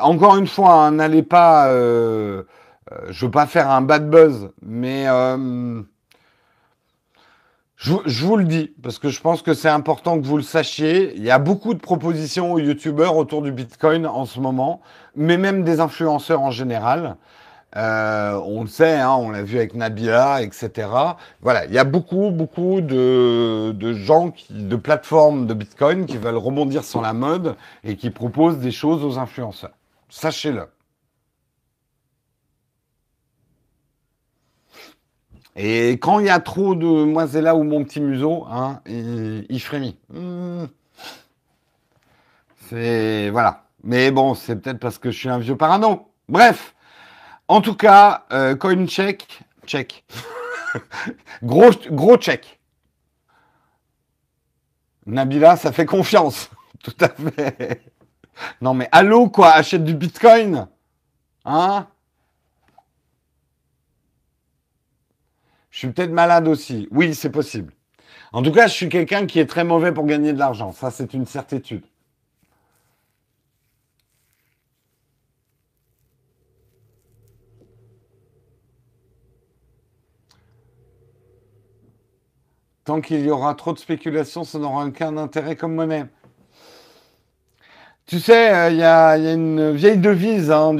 [0.00, 5.06] encore une fois, hein, n'allez pas, je veux pas faire un bad buzz, mais
[7.82, 10.44] je, je, vous le dis, parce que je pense que c'est important que vous le
[10.44, 11.16] sachiez.
[11.16, 14.82] Il y a beaucoup de propositions aux youtubeurs autour du Bitcoin en ce moment,
[15.16, 17.16] mais même des influenceurs en général.
[17.76, 20.88] Euh, on le sait, hein, on l'a vu avec Nabila, etc.
[21.40, 26.18] Voilà, il y a beaucoup, beaucoup de, de gens, qui, de plateformes de Bitcoin qui
[26.18, 29.72] veulent rebondir sur la mode et qui proposent des choses aux influenceurs.
[30.08, 30.68] Sachez-le.
[35.54, 38.80] Et quand il y a trop de moi c'est là où mon petit museau, hein,
[38.86, 39.98] il, frémit.
[40.08, 40.64] Mmh.
[42.68, 43.64] C'est voilà.
[43.84, 46.08] Mais bon, c'est peut-être parce que je suis un vieux parano.
[46.28, 46.74] Bref,
[47.48, 50.04] en tout cas, euh, coin check, check.
[51.42, 52.60] gros gros check.
[55.04, 56.48] Nabila, ça fait confiance.
[56.82, 57.82] Tout à fait.
[58.60, 60.66] Non mais allô quoi, achète du Bitcoin,
[61.44, 61.86] hein?
[65.72, 66.86] Je suis peut-être malade aussi.
[66.92, 67.72] Oui, c'est possible.
[68.32, 70.70] En tout cas, je suis quelqu'un qui est très mauvais pour gagner de l'argent.
[70.70, 71.84] Ça, c'est une certitude.
[82.84, 86.04] Tant qu'il y aura trop de spéculation, ça n'aura aucun intérêt comme monnaie.
[88.06, 90.76] Tu sais, il euh, y, a, y, a, une vieille devise hein,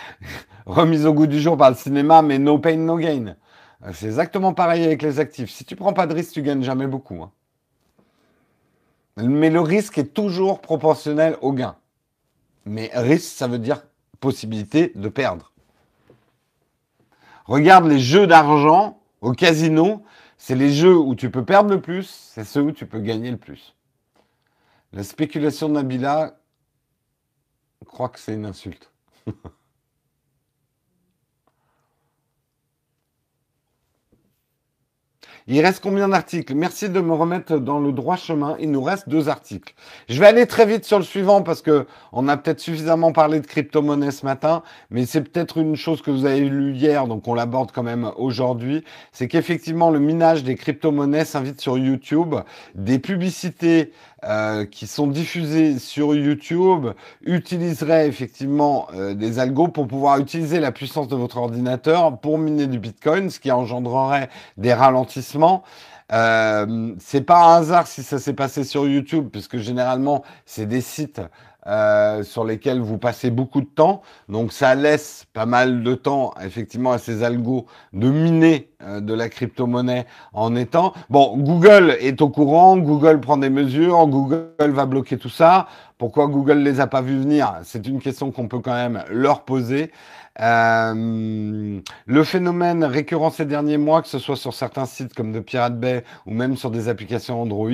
[0.66, 3.34] remise au goût du jour par le cinéma, mais no pain, no gain.
[3.92, 5.50] C'est exactement pareil avec les actifs.
[5.50, 7.20] Si tu prends pas de risque, tu gagnes jamais beaucoup.
[7.22, 7.32] Hein.
[9.16, 11.76] Mais le risque est toujours proportionnel au gain.
[12.64, 13.82] Mais risque, ça veut dire
[14.20, 15.52] possibilité de perdre.
[17.44, 20.04] Regarde les jeux d'argent au casino,
[20.38, 23.30] c'est les jeux où tu peux perdre le plus, c'est ceux où tu peux gagner
[23.30, 23.74] le plus.
[24.92, 26.38] La spéculation de Nabila,
[27.80, 28.92] je crois que c'est une insulte.
[35.48, 36.54] Il reste combien d'articles?
[36.54, 38.56] Merci de me remettre dans le droit chemin.
[38.60, 39.74] Il nous reste deux articles.
[40.08, 43.40] Je vais aller très vite sur le suivant parce que on a peut-être suffisamment parlé
[43.40, 47.26] de crypto-monnaie ce matin, mais c'est peut-être une chose que vous avez lu hier, donc
[47.26, 48.84] on l'aborde quand même aujourd'hui.
[49.10, 52.36] C'est qu'effectivement, le minage des crypto-monnaies s'invite sur YouTube.
[52.76, 53.92] Des publicités
[54.24, 56.86] euh, qui sont diffusées sur YouTube
[57.24, 62.68] utiliseraient effectivement euh, des algos pour pouvoir utiliser la puissance de votre ordinateur pour miner
[62.68, 65.31] du Bitcoin, ce qui engendrerait des ralentissements.
[66.12, 70.82] Euh, c'est pas un hasard si ça s'est passé sur YouTube, puisque généralement c'est des
[70.82, 71.22] sites
[71.66, 74.02] euh, sur lesquels vous passez beaucoup de temps.
[74.28, 79.14] Donc ça laisse pas mal de temps effectivement à ces algos de miner euh, de
[79.14, 80.92] la crypto-monnaie en étant.
[81.08, 85.68] Bon, Google est au courant, Google prend des mesures, Google va bloquer tout ça.
[85.98, 87.54] Pourquoi Google les a pas vus venir?
[87.62, 89.92] C'est une question qu'on peut quand même leur poser.
[90.40, 95.40] Euh, le phénomène récurrent ces derniers mois, que ce soit sur certains sites comme de
[95.40, 97.68] Pirate Bay ou même sur des applications Android,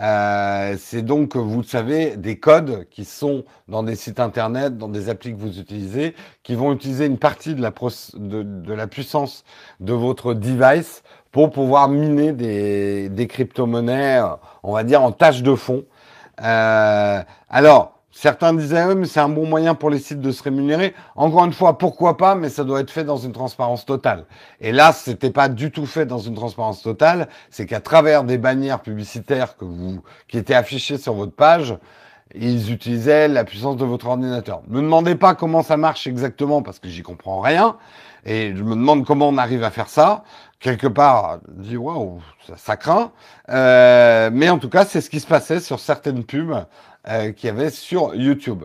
[0.00, 4.88] euh, c'est donc, vous le savez, des codes qui sont dans des sites internet, dans
[4.88, 9.44] des applis que vous utilisez, qui vont utiliser une partie de la, puissance
[9.80, 11.02] de votre device
[11.32, 14.22] pour pouvoir miner des, des crypto-monnaies,
[14.62, 15.84] on va dire, en tâche de fond.
[16.42, 20.94] Euh, alors, Certains disaient, mais c'est un bon moyen pour les sites de se rémunérer.
[21.16, 24.26] Encore une fois, pourquoi pas, mais ça doit être fait dans une transparence totale.
[24.60, 27.28] Et là, c'était pas du tout fait dans une transparence totale.
[27.50, 31.74] C'est qu'à travers des bannières publicitaires que vous, qui étaient affichées sur votre page,
[32.34, 34.60] ils utilisaient la puissance de votre ordinateur.
[34.68, 37.76] Ne me demandez pas comment ça marche exactement parce que j'y comprends rien.
[38.24, 40.22] Et je me demande comment on arrive à faire ça.
[40.60, 43.10] Quelque part, je dis waouh, ça, ça, craint.
[43.48, 46.54] Euh, mais en tout cas, c'est ce qui se passait sur certaines pubs
[47.08, 48.64] euh, qu'il y avait sur YouTube.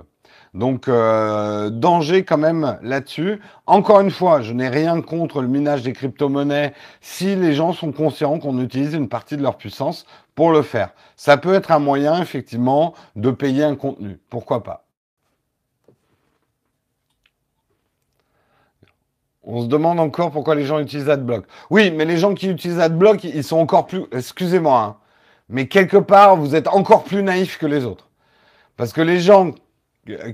[0.54, 3.40] Donc euh, danger quand même là-dessus.
[3.68, 7.92] Encore une fois, je n'ai rien contre le minage des crypto-monnaies si les gens sont
[7.92, 10.90] conscients qu'on utilise une partie de leur puissance pour le faire.
[11.16, 14.20] Ça peut être un moyen effectivement de payer un contenu.
[14.30, 14.86] Pourquoi pas?
[19.44, 21.46] On se demande encore pourquoi les gens utilisent AdBlock.
[21.70, 24.04] Oui, mais les gens qui utilisent AdBlock, ils sont encore plus...
[24.12, 24.98] Excusez-moi, hein,
[25.48, 28.07] mais quelque part, vous êtes encore plus naïfs que les autres.
[28.78, 29.54] Parce que les gens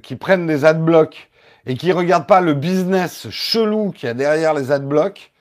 [0.04, 1.30] qui prennent des adblocks
[1.66, 5.32] et qui regardent pas le business chelou qu'il y a derrière les adblocks,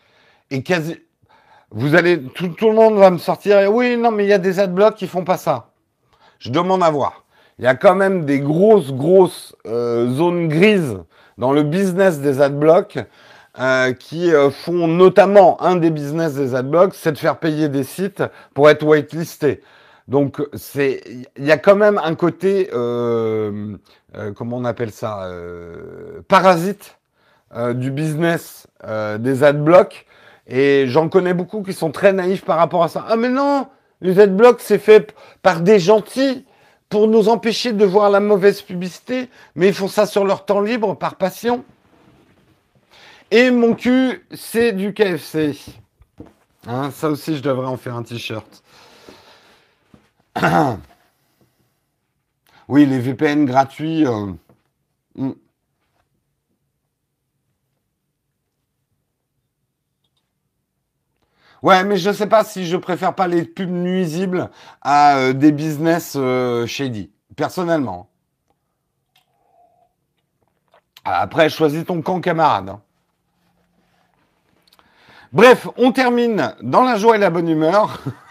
[0.50, 0.96] et quasi...
[1.70, 2.22] Vous allez...
[2.22, 4.60] Tout, tout, le monde va me sortir, et oui, non, mais il y a des
[4.60, 5.70] adblocks qui font pas ça.
[6.38, 7.24] Je demande à voir.
[7.58, 10.98] Il y a quand même des grosses, grosses euh, zones grises
[11.38, 12.98] dans le business des adblocks
[13.58, 17.84] euh, qui euh, font notamment un des business des adblocks, c'est de faire payer des
[17.84, 18.22] sites
[18.54, 19.62] pour être whitelistés.
[20.08, 21.02] Donc c'est,
[21.36, 23.76] il y a quand même un côté, euh,
[24.16, 26.98] euh comment on appelle ça, euh, parasite
[27.74, 28.66] du business
[29.18, 30.06] des adblocks.
[30.46, 33.04] Et j'en connais beaucoup qui sont très naïfs par rapport à ça.
[33.08, 33.68] Ah mais non,
[34.00, 36.46] les adblocks c'est fait par des gentils
[36.88, 40.60] pour nous empêcher de voir la mauvaise publicité, mais ils font ça sur leur temps
[40.60, 41.64] libre par passion.
[43.30, 45.56] Et mon cul, c'est du KFC.
[46.66, 48.61] Hein, ça aussi, je devrais en faire un t-shirt.
[52.68, 54.06] oui, les VPN gratuits.
[54.06, 54.32] Euh...
[55.14, 55.32] Hmm.
[61.62, 65.32] Ouais, mais je ne sais pas si je préfère pas les pubs nuisibles à euh,
[65.32, 68.08] des business euh, shady, personnellement.
[71.04, 72.70] Après, choisis ton camp camarade.
[72.70, 72.80] Hein.
[75.32, 78.02] Bref, on termine dans la joie et la bonne humeur.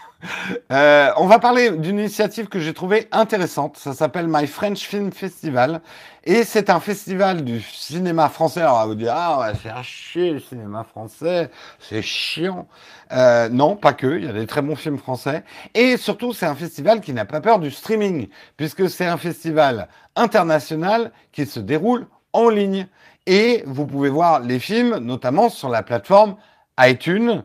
[0.70, 3.76] euh, on va parler d'une initiative que j'ai trouvée intéressante.
[3.76, 5.80] Ça s'appelle My French Film Festival.
[6.24, 8.60] Et c'est un festival du cinéma français.
[8.60, 11.50] Alors, vous dire, ah, on va faire chier le cinéma français.
[11.80, 12.68] C'est chiant.
[13.12, 14.18] Euh, non, pas que.
[14.18, 15.42] Il y a des très bons films français.
[15.74, 19.88] Et surtout, c'est un festival qui n'a pas peur du streaming, puisque c'est un festival
[20.14, 22.86] international qui se déroule en ligne.
[23.26, 26.36] Et vous pouvez voir les films, notamment sur la plateforme
[26.78, 27.44] iTunes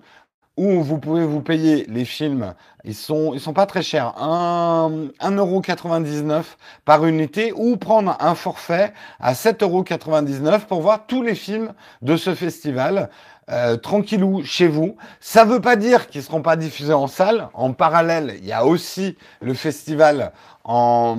[0.58, 2.54] où vous pouvez vous payer les films.
[2.84, 4.14] Ils sont, ils sont pas très chers.
[4.18, 6.44] 1,99€
[6.84, 12.36] par unité ou prendre un forfait à 7,99€ pour voir tous les films de ce
[12.36, 13.10] festival.
[13.50, 14.98] Euh, tranquillou chez vous.
[15.22, 17.48] Ça ne veut pas dire qu'ils seront pas diffusés en salle.
[17.54, 20.34] En parallèle, il y a aussi le festival
[20.66, 21.16] en,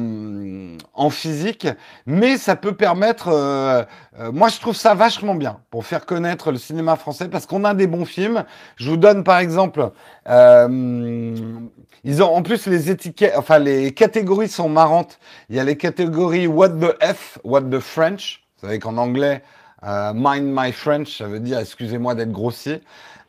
[0.93, 1.67] en physique,
[2.05, 3.29] mais ça peut permettre.
[3.29, 3.83] Euh,
[4.21, 7.65] euh, moi, je trouve ça vachement bien pour faire connaître le cinéma français parce qu'on
[7.65, 8.45] a des bons films.
[8.77, 9.91] Je vous donne par exemple.
[10.29, 11.47] Euh,
[12.05, 15.19] ils ont en plus les étiquettes, enfin les catégories sont marrantes.
[15.49, 18.43] Il y a les catégories What the F, What the French.
[18.57, 19.43] Vous savez qu'en anglais,
[19.85, 22.83] euh, Mind My French, ça veut dire excusez-moi d'être grossier.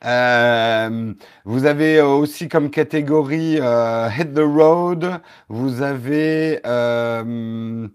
[0.05, 1.13] Euh,
[1.45, 5.19] vous avez aussi comme catégorie euh, Hit the Road.
[5.49, 7.87] Vous avez euh,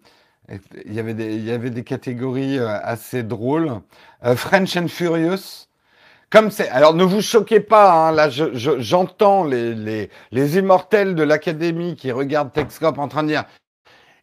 [0.84, 3.80] il y avait des il y avait des catégories euh, assez drôles.
[4.24, 5.66] Euh, French and Furious.
[6.30, 11.14] Comme c'est, alors ne vous choquez pas, hein, là j'entends je, les, les, les immortels
[11.14, 13.44] de l'académie qui regardent Texcop en train de dire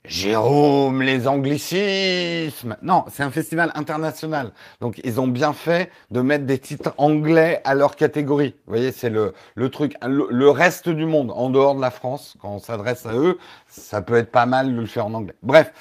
[0.05, 2.75] Jérôme, les anglicismes.
[2.81, 4.51] Non, c'est un festival international.
[4.79, 8.55] Donc, ils ont bien fait de mettre des titres anglais à leur catégorie.
[8.65, 9.93] Vous voyez, c'est le, le truc.
[10.03, 13.37] Le, reste du monde, en dehors de la France, quand on s'adresse à eux,
[13.67, 15.35] ça peut être pas mal de le faire en anglais.
[15.43, 15.71] Bref,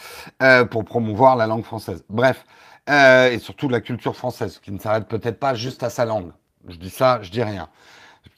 [0.42, 2.04] euh, pour promouvoir la langue française.
[2.10, 2.44] Bref,
[2.90, 6.32] euh, et surtout la culture française, qui ne s'arrête peut-être pas juste à sa langue.
[6.68, 7.70] Je dis ça, je dis rien.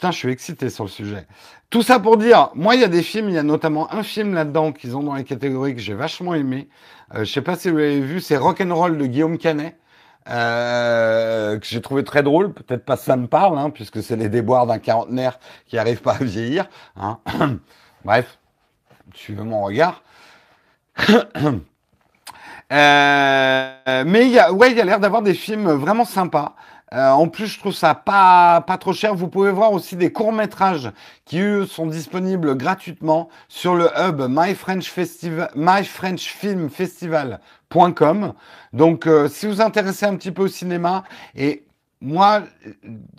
[0.02, 1.28] Putain, je suis excité sur le sujet.
[1.70, 4.02] Tout ça pour dire, moi, il y a des films, il y a notamment un
[4.02, 6.68] film là-dedans qu'ils ont dans les catégories que j'ai vachement aimé.
[7.14, 9.76] Euh, je sais pas si vous l'avez vu, c'est Rock'n'Roll de Guillaume Canet.
[10.28, 14.28] Euh, que j'ai trouvé très drôle, peut-être pas ça me parle, hein, puisque c'est les
[14.28, 16.66] déboires d'un quarantenaire qui arrive pas à vieillir.
[16.96, 17.20] Hein.
[18.04, 18.40] Bref,
[19.14, 20.02] suivez mon regard.
[22.72, 26.56] euh, mais ouais, il y a l'air d'avoir des films vraiment sympas.
[26.92, 29.14] Euh, en plus, je trouve ça pas, pas trop cher.
[29.14, 30.92] Vous pouvez voir aussi des courts-métrages
[31.24, 38.34] qui, eux, sont disponibles gratuitement sur le hub My French Festival, myfrenchfilmfestival.com.
[38.74, 41.64] Donc, euh, si vous intéressez un petit peu au cinéma, et
[42.02, 42.42] moi,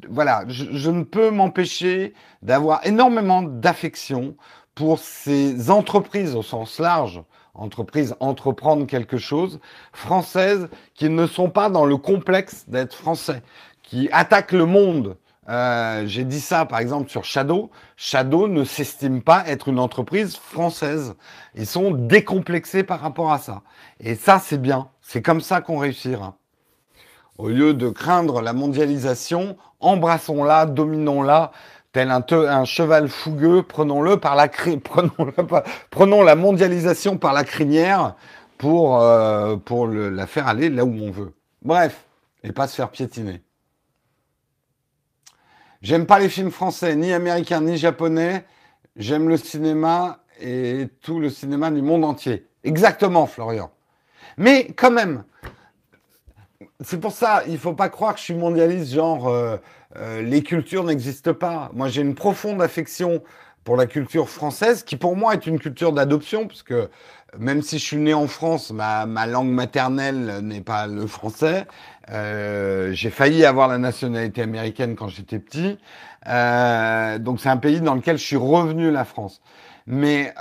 [0.10, 4.36] voilà, je ne peux m'empêcher d'avoir énormément d'affection
[4.76, 9.60] pour ces entreprises au sens large entreprises entreprendre quelque chose,
[9.92, 13.44] françaises qui ne sont pas dans le complexe d'être français,
[13.84, 15.18] qui attaquent le monde.
[15.50, 17.70] Euh, J'ai dit ça par exemple sur Shadow.
[17.98, 21.16] Shadow ne s'estime pas être une entreprise française.
[21.56, 23.62] Ils sont décomplexés par rapport à ça.
[24.00, 24.90] Et ça, c'est bien.
[25.02, 26.38] C'est comme ça qu'on réussira.
[27.38, 31.52] Au lieu de craindre la mondialisation, embrassons-la, dominons-la,
[31.94, 34.50] tel un, cheval fougueux, prenons-le par la
[35.92, 38.16] prenons, la mondialisation par la crinière
[38.58, 41.34] pour, euh, pour la faire aller là où on veut.
[41.62, 42.06] Bref,
[42.44, 43.42] et pas se faire piétiner.
[45.82, 48.46] J'aime pas les films français, ni américains, ni japonais.
[48.96, 52.48] J'aime le cinéma et tout le cinéma du monde entier.
[52.64, 53.70] Exactement, Florian.
[54.38, 55.26] Mais quand même,
[56.82, 59.58] c'est pour ça, il faut pas croire que je suis mondialiste, genre euh,
[59.98, 61.70] euh, les cultures n'existent pas.
[61.74, 63.22] Moi, j'ai une profonde affection
[63.64, 66.74] pour la culture française, qui pour moi est une culture d'adoption, puisque
[67.38, 71.66] même si je suis né en France, ma, ma langue maternelle n'est pas le français.
[72.12, 75.78] Euh, j'ai failli avoir la nationalité américaine quand j'étais petit.
[77.24, 79.42] Donc c'est un pays dans lequel je suis revenu, la France.
[79.88, 80.34] Mais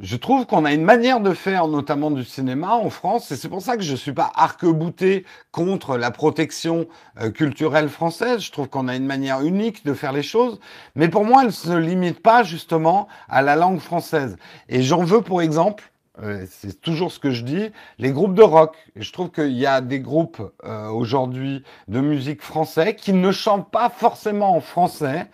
[0.00, 3.48] je trouve qu'on a une manière de faire, notamment du cinéma en France, et c'est
[3.48, 6.88] pour ça que je ne suis pas arc-bouté contre la protection
[7.20, 8.40] euh, culturelle française.
[8.40, 10.58] Je trouve qu'on a une manière unique de faire les choses,
[10.96, 14.36] mais pour moi, elle ne se limite pas justement à la langue française.
[14.68, 15.84] Et j'en veux pour exemple,
[16.20, 18.76] euh, c'est toujours ce que je dis, les groupes de rock.
[18.96, 23.30] Et je trouve qu'il y a des groupes euh, aujourd'hui de musique français qui ne
[23.30, 25.28] chantent pas forcément en français,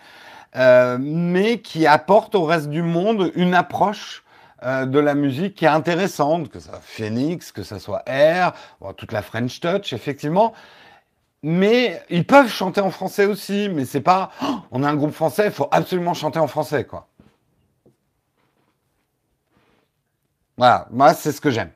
[0.55, 4.25] mais qui apportent au reste du monde une approche
[4.65, 8.53] euh, de la musique qui est intéressante, que ça soit Phoenix, que ça soit Air,
[8.97, 10.53] toute la French Touch, effectivement.
[11.43, 15.13] Mais ils peuvent chanter en français aussi, mais c'est pas, oh, on a un groupe
[15.13, 17.09] français, il faut absolument chanter en français, quoi.
[20.59, 21.71] Voilà, moi c'est ce que j'aime.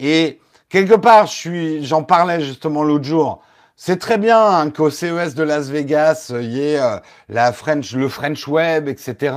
[0.00, 3.40] Et quelque part, je suis, j'en parlais justement l'autre jour.
[3.76, 7.92] C'est très bien hein, qu'au CES de Las Vegas, il y ait euh, la French,
[7.92, 9.36] le French Web, etc.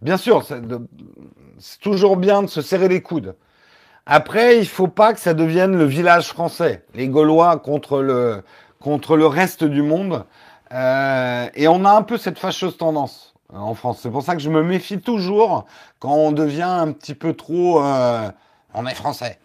[0.00, 0.44] Bien sûr,
[1.58, 3.36] c'est toujours bien de se serrer les coudes.
[4.06, 8.42] Après, il faut pas que ça devienne le village français, les Gaulois contre le
[8.80, 10.24] contre le reste du monde.
[10.72, 14.00] Euh, et on a un peu cette fâcheuse tendance euh, en France.
[14.02, 15.64] C'est pour ça que je me méfie toujours
[15.98, 17.82] quand on devient un petit peu trop.
[17.82, 18.30] Euh,
[18.74, 19.38] on est français.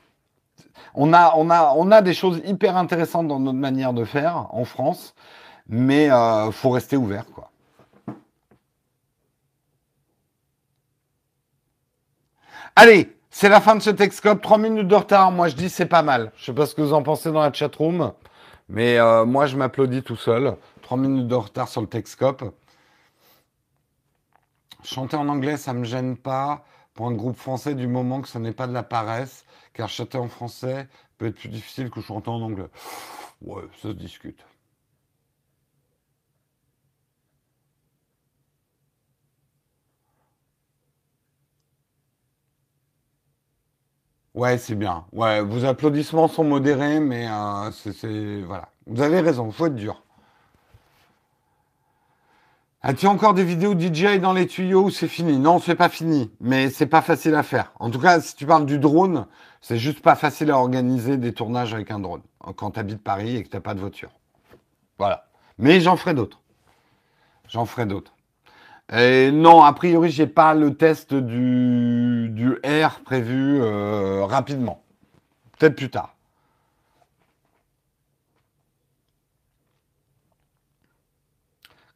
[0.93, 4.47] On a, on a, on a des choses hyper intéressantes dans notre manière de faire
[4.51, 5.15] en France,
[5.69, 7.50] mais euh, faut rester ouvert, quoi.
[12.75, 14.41] Allez, c'est la fin de ce Texcope.
[14.41, 15.31] Trois minutes de retard.
[15.31, 16.31] Moi, je dis c'est pas mal.
[16.37, 18.13] Je sais pas ce que vous en pensez dans la chatroom,
[18.69, 20.55] mais euh, moi, je m'applaudis tout seul.
[20.81, 22.43] Trois minutes de retard sur le Texcope.
[24.83, 26.63] Chanter en anglais, ça me gêne pas
[26.93, 30.17] pour un groupe français du moment que ce n'est pas de la paresse, car chanter
[30.17, 32.69] en français peut être plus difficile que chanter en anglais.
[33.41, 34.39] Ouais, ça se discute.
[44.33, 45.05] Ouais, c'est bien.
[45.11, 48.69] Ouais, vos applaudissements sont modérés, mais euh, c'est voilà.
[48.87, 50.03] Vous avez raison, il faut être dur.
[52.83, 55.37] As-tu encore des vidéos DJI dans les tuyaux ou c'est fini?
[55.37, 57.73] Non, c'est pas fini, mais c'est pas facile à faire.
[57.79, 59.27] En tout cas, si tu parles du drone,
[59.61, 62.23] c'est juste pas facile à organiser des tournages avec un drone
[62.55, 64.09] quand tu habites Paris et que tu n'as pas de voiture.
[64.97, 65.25] Voilà.
[65.59, 66.39] Mais j'en ferai d'autres.
[67.49, 68.13] J'en ferai d'autres.
[68.91, 72.50] Et non, a priori, j'ai pas le test du
[72.89, 74.83] Prévu euh, rapidement.
[75.57, 76.15] Peut-être plus tard.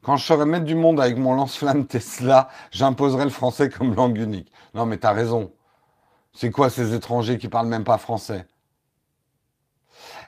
[0.03, 4.17] Quand je serai maître du monde avec mon lance-flamme Tesla, j'imposerai le français comme langue
[4.17, 4.51] unique.
[4.75, 5.51] Non, mais t'as raison.
[6.31, 8.45] C'est quoi ces étrangers qui parlent même pas français?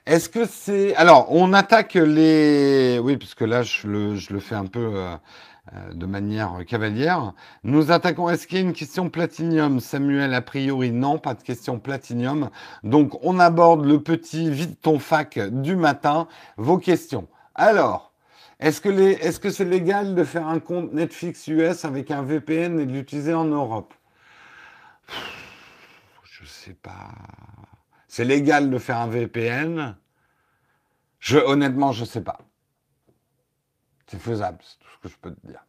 [0.07, 0.95] Est-ce que c'est...
[0.95, 2.97] Alors, on attaque les...
[3.03, 4.93] Oui, puisque là, je le, fais un peu...
[4.95, 5.15] Euh,
[5.93, 7.33] de manière cavalière.
[7.63, 8.29] Nous attaquons.
[8.29, 12.49] Est-ce qu'il y a une question platinium Samuel, a priori, non, pas de question platinium.
[12.83, 16.27] Donc, on aborde le petit vide ton fac du matin.
[16.57, 17.27] Vos questions.
[17.55, 18.13] Alors,
[18.59, 18.81] est-ce
[19.39, 23.33] que c'est légal de faire un compte Netflix US avec un VPN et de l'utiliser
[23.33, 23.93] en Europe?
[26.23, 27.11] Je sais pas.
[28.07, 29.95] C'est légal de faire un VPN
[31.35, 32.39] honnêtement, je sais pas.
[34.07, 34.59] C'est faisable,
[35.07, 35.63] je peux te dire.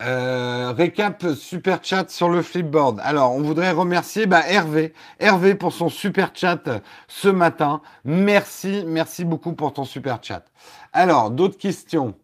[0.00, 3.00] Euh, récap super chat sur le flipboard.
[3.02, 7.80] Alors, on voudrait remercier bah, Hervé, Hervé pour son super chat ce matin.
[8.04, 10.44] Merci, merci beaucoup pour ton super chat.
[10.92, 12.14] Alors, d'autres questions.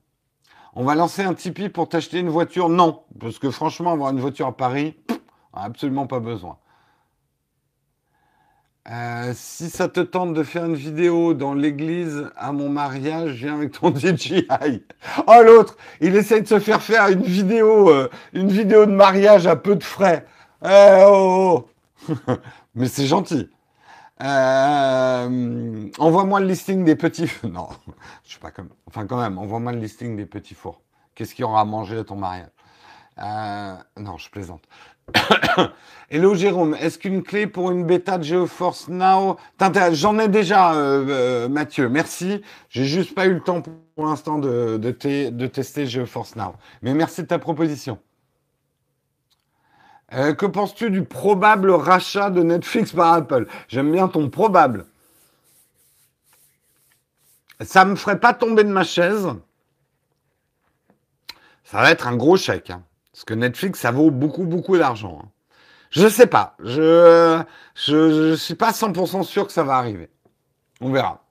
[0.74, 2.68] On va lancer un Tipeee pour t'acheter une voiture?
[2.68, 4.96] Non, parce que franchement, avoir une voiture à Paris,
[5.52, 6.58] absolument pas besoin.
[8.88, 13.54] Euh, si ça te tente de faire une vidéo dans l'église à mon mariage, viens
[13.56, 14.46] avec ton DJI.
[15.26, 19.46] Oh l'autre, il essaye de se faire faire une vidéo, euh, une vidéo de mariage
[19.46, 20.26] à peu de frais.
[20.64, 21.68] Eh, oh,
[22.08, 22.32] oh.
[22.74, 23.50] Mais c'est gentil.
[24.22, 27.30] Euh, envoie-moi le listing des petits.
[27.44, 27.68] Non,
[28.24, 28.70] je suis pas comme.
[28.86, 30.80] Enfin quand même, envoie-moi le listing des petits fours.
[31.14, 32.48] Qu'est-ce qu'il y aura à manger à ton mariage?
[33.98, 34.62] Non, je plaisante.
[36.10, 39.36] Hello Jérôme, est-ce qu'une clé pour une bêta de GeoForce Now
[39.92, 42.42] J'en ai déjà, euh, euh, Mathieu, merci.
[42.68, 44.76] J'ai juste pas eu le temps pour l'instant de,
[45.46, 46.54] tester GeoForce Now.
[46.82, 47.98] Mais merci de ta proposition.
[50.12, 53.46] Euh, que penses-tu du probable rachat de Netflix par Apple?
[53.68, 54.86] J'aime bien ton probable.
[57.60, 59.28] Ça me ferait pas tomber de ma chaise.
[61.62, 62.70] Ça va être un gros chèque.
[62.70, 62.82] Hein.
[63.20, 65.18] Parce que Netflix, ça vaut beaucoup, beaucoup d'argent.
[65.22, 65.28] Hein.
[65.90, 66.56] Je sais pas.
[66.60, 67.42] Je,
[67.74, 70.08] je, je suis pas 100% sûr que ça va arriver.
[70.80, 71.22] On verra.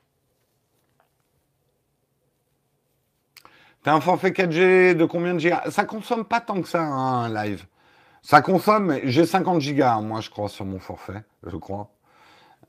[3.81, 5.63] T'as un forfait 4G de combien de gigas?
[5.71, 7.65] Ça consomme pas tant que ça, hein, un live.
[8.21, 11.89] Ça consomme, j'ai 50 gigas, hein, moi, je crois, sur mon forfait, je crois.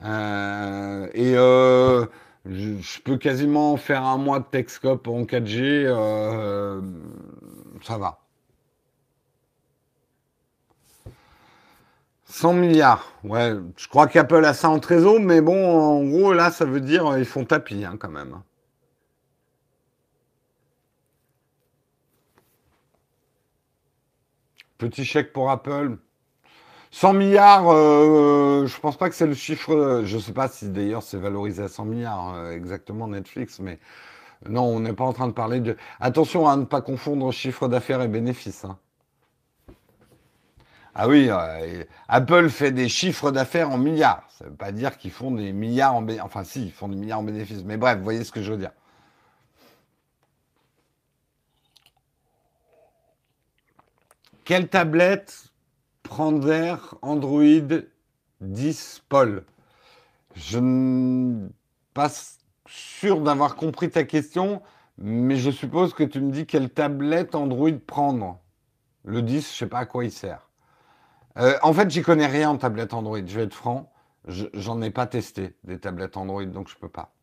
[0.03, 2.07] Euh, et euh,
[2.47, 5.59] je, peux quasiment faire un mois de Texcop en 4G.
[5.61, 6.81] Euh,
[7.83, 8.17] ça va.
[12.31, 13.13] 100 milliards.
[13.23, 16.79] Ouais, je crois qu'Apple a ça en trésor, mais bon, en gros, là, ça veut
[16.81, 18.41] dire ils font tapis hein, quand même.
[24.77, 25.97] Petit chèque pour Apple.
[26.91, 30.03] 100 milliards, euh, je pense pas que c'est le chiffre.
[30.05, 33.79] Je sais pas si d'ailleurs c'est valorisé à 100 milliards euh, exactement Netflix, mais
[34.49, 35.77] non, on n'est pas en train de parler de.
[35.99, 38.65] Attention à ne pas confondre chiffre d'affaires et bénéfices.
[38.65, 38.79] Hein.
[40.93, 44.27] Ah oui, euh, Apple fait des chiffres d'affaires en milliards.
[44.37, 46.25] Ça ne veut pas dire qu'ils font des milliards en bénéfices.
[46.25, 47.63] Enfin, si, ils font des milliards en bénéfices.
[47.63, 48.71] Mais bref, voyez ce que je veux dire.
[54.43, 55.51] Quelle tablette
[56.03, 57.43] prendrait Android
[58.41, 59.45] 10 Paul?
[60.35, 61.53] Je ne suis
[61.93, 62.09] pas
[62.67, 64.61] sûr d'avoir compris ta question,
[64.97, 68.39] mais je suppose que tu me dis quelle tablette Android prendre.
[69.05, 70.50] Le 10, je ne sais pas à quoi il sert.
[71.37, 73.19] Euh, en fait, j'y connais rien en tablette Android.
[73.25, 73.91] Je vais être franc.
[74.27, 77.13] J'en ai pas testé des tablettes Android, donc je peux pas.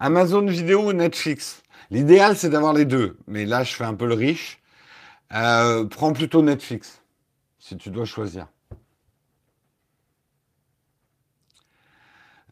[0.00, 1.62] Amazon Vidéo ou Netflix?
[1.90, 3.18] L'idéal, c'est d'avoir les deux.
[3.26, 4.62] Mais là, je fais un peu le riche.
[5.34, 7.02] Euh, prends plutôt Netflix,
[7.58, 8.48] si tu dois choisir.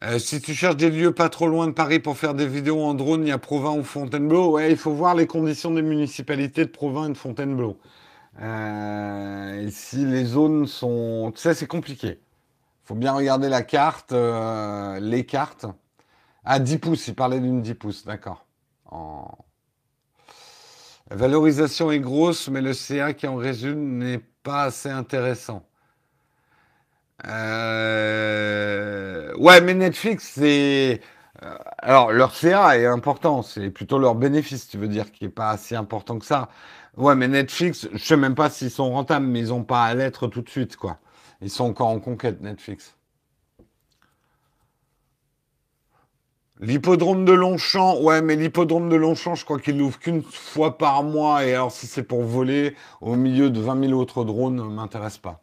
[0.02, 2.82] Euh, si tu cherches des lieux pas trop loin de Paris pour faire des vidéos
[2.82, 4.52] en drone, il y a Provins ou Fontainebleau.
[4.52, 7.78] Ouais, il faut voir les conditions des municipalités de Provins et de Fontainebleau.
[8.40, 11.32] Euh, et si les zones sont...
[11.34, 12.18] Tu sais, c'est compliqué.
[12.84, 15.66] Il faut bien regarder la carte, euh, les cartes.
[16.44, 18.46] Ah, 10 pouces, il parlait d'une 10 pouces, d'accord.
[21.10, 25.69] La valorisation est grosse, mais le CA qui en résulte n'est pas assez intéressant.
[27.26, 29.00] Euh...
[29.36, 31.00] Ouais, mais Netflix, c'est.
[31.42, 35.28] Euh, alors, leur CA est important, c'est plutôt leur bénéfice, tu veux dire, qui est
[35.28, 36.48] pas assez important que ça.
[36.96, 39.94] Ouais, mais Netflix, je sais même pas s'ils sont rentables, mais ils ont pas à
[39.94, 40.98] l'être tout de suite, quoi.
[41.40, 42.96] Ils sont encore en conquête, Netflix.
[46.60, 51.02] L'hippodrome de Longchamp, ouais, mais l'hippodrome de Longchamp, je crois qu'il l'ouvre qu'une fois par
[51.02, 55.16] mois, et alors si c'est pour voler au milieu de 20 000 autres drones, m'intéresse
[55.18, 55.40] pas.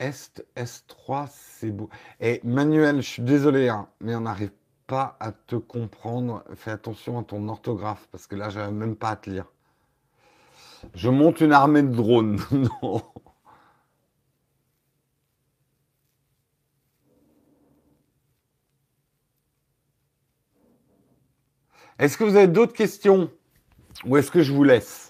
[0.00, 1.88] Est, S3, c'est beau.
[2.20, 4.52] Et Manuel, je suis désolé, hein, mais on n'arrive
[4.86, 6.44] pas à te comprendre.
[6.54, 9.46] Fais attention à ton orthographe, parce que là, j'arrive même pas à te lire.
[10.94, 12.40] Je monte une armée de drones.
[12.52, 13.02] non.
[21.98, 23.30] Est-ce que vous avez d'autres questions?
[24.04, 25.07] Ou est-ce que je vous laisse?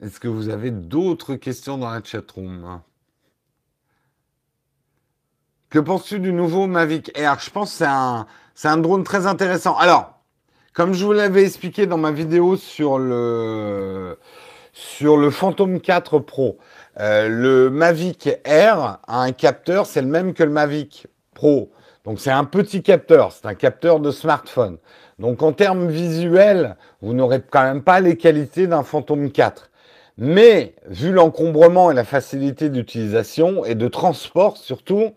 [0.00, 2.80] Est-ce que vous avez d'autres questions dans la chatroom?
[5.70, 7.38] Que penses-tu du nouveau Mavic Air?
[7.40, 7.84] Je pense que
[8.54, 9.76] c'est un, drone très intéressant.
[9.76, 10.20] Alors,
[10.72, 14.18] comme je vous l'avais expliqué dans ma vidéo sur le,
[14.72, 16.58] sur le Phantom 4 Pro.
[17.00, 21.72] Euh, le Mavic Air a un capteur, c'est le même que le Mavic Pro.
[22.04, 24.78] Donc c'est un petit capteur, c'est un capteur de smartphone.
[25.18, 29.67] Donc en termes visuels, vous n'aurez quand même pas les qualités d'un Phantom 4.
[30.20, 35.14] Mais vu l'encombrement et la facilité d'utilisation et de transport surtout,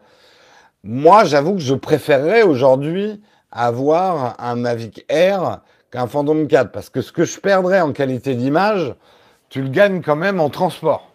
[0.83, 3.19] moi j'avoue que je préférerais aujourd'hui
[3.51, 5.61] avoir un Mavic Air
[5.91, 8.93] qu'un Phantom 4 parce que ce que je perdrais en qualité d'image,
[9.49, 11.11] tu le gagnes quand même en transport.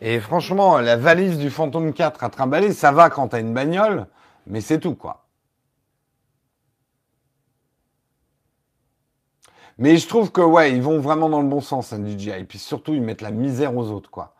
[0.00, 4.06] Et franchement, la valise du Phantom 4 à trimballer, ça va quand t'as une bagnole,
[4.48, 5.27] mais c'est tout, quoi.
[9.78, 12.30] Mais je trouve que, ouais, ils vont vraiment dans le bon sens, un DJI.
[12.30, 14.34] Et puis surtout, ils mettent la misère aux autres, quoi.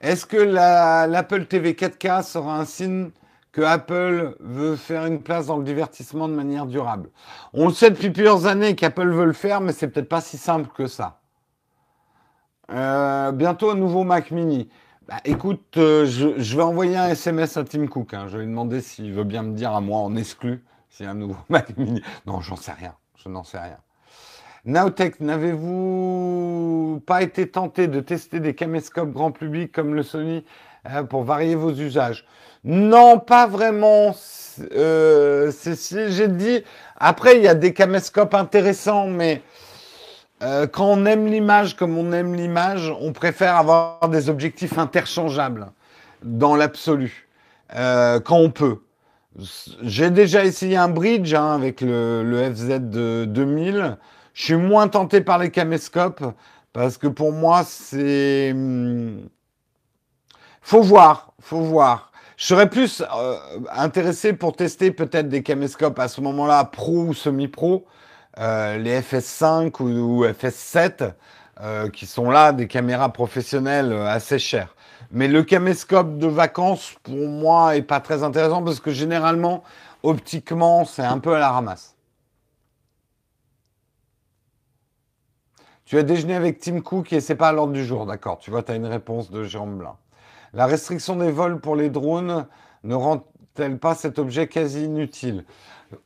[0.00, 3.10] Est-ce que l'Apple TV 4K sera un signe
[3.52, 7.08] que Apple veut faire une place dans le divertissement de manière durable?
[7.54, 10.36] On le sait depuis plusieurs années qu'Apple veut le faire, mais c'est peut-être pas si
[10.36, 11.20] simple que ça.
[12.72, 14.68] Euh, bientôt un nouveau Mac Mini.
[15.08, 18.12] Bah, écoute, euh, je, vais envoyer un SMS à Tim Cook.
[18.12, 18.26] Hein.
[18.26, 21.08] Je vais lui demander s'il veut bien me dire à moi en exclu s'il y
[21.08, 22.02] a un nouveau Mac Mini.
[22.26, 22.94] Non, j'en sais rien.
[23.14, 23.78] Je n'en sais rien.
[24.66, 30.44] Nowtech, n'avez-vous pas été tenté de tester des caméscopes grand public comme le Sony
[30.90, 32.24] euh, pour varier vos usages?
[32.64, 34.16] Non, pas vraiment.
[34.72, 35.52] Euh,
[36.08, 36.64] j'ai dit.
[36.96, 39.40] Après, il y a des caméscopes intéressants, mais
[40.42, 45.68] euh, quand on aime l'image comme on aime l'image, on préfère avoir des objectifs interchangeables
[46.24, 47.28] dans l'absolu,
[47.70, 48.78] quand on peut.
[49.82, 53.96] J'ai déjà essayé un bridge hein, avec le, le, FZ de 2000.
[54.36, 56.22] Je suis moins tenté par les caméscopes
[56.74, 58.52] parce que pour moi, c'est...
[58.54, 59.28] Hmm,
[60.60, 62.12] faut voir, faut voir.
[62.36, 63.36] Je serais plus euh,
[63.72, 67.86] intéressé pour tester peut-être des caméscopes à ce moment-là, pro ou semi-pro,
[68.38, 71.14] euh, les FS5 ou, FS7,
[71.62, 74.76] euh, qui sont là des caméras professionnelles assez chères.
[75.12, 79.64] Mais le caméscope de vacances, pour moi, est pas très intéressant parce que généralement,
[80.02, 81.95] optiquement, c'est un peu à la ramasse.
[85.86, 88.38] Tu as déjeuné avec Tim Cook et c'est pas à l'ordre du jour, d'accord.
[88.38, 89.94] Tu vois, tu as une réponse de Jérôme Blin.
[90.52, 92.46] La restriction des vols pour les drones
[92.82, 95.44] ne rend-elle pas cet objet quasi inutile?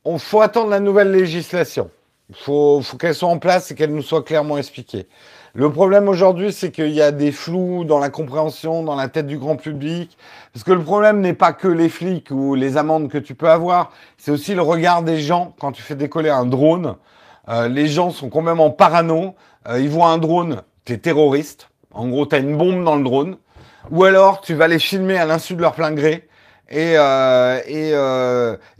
[0.05, 1.89] On faut attendre la nouvelle législation.
[2.29, 5.07] Il faut, qu'elle soit en place et qu'elle nous soit clairement expliquée.
[5.55, 9.25] Le problème aujourd'hui, c'est qu'il y a des flous dans la compréhension, dans la tête
[9.25, 10.15] du grand public.
[10.53, 13.49] Parce que le problème n'est pas que les flics ou les amendes que tu peux
[13.49, 16.97] avoir, c'est aussi le regard des gens quand tu fais décoller un drone.
[17.49, 19.33] Euh, les gens sont quand même en parano.
[19.67, 21.69] Euh, ils voient un drone, t'es terroriste.
[21.91, 23.37] En gros, t'as une bombe dans le drone.
[23.89, 26.27] Ou alors, tu vas les filmer à l'insu de leur plein gré
[26.69, 27.91] et, euh, et,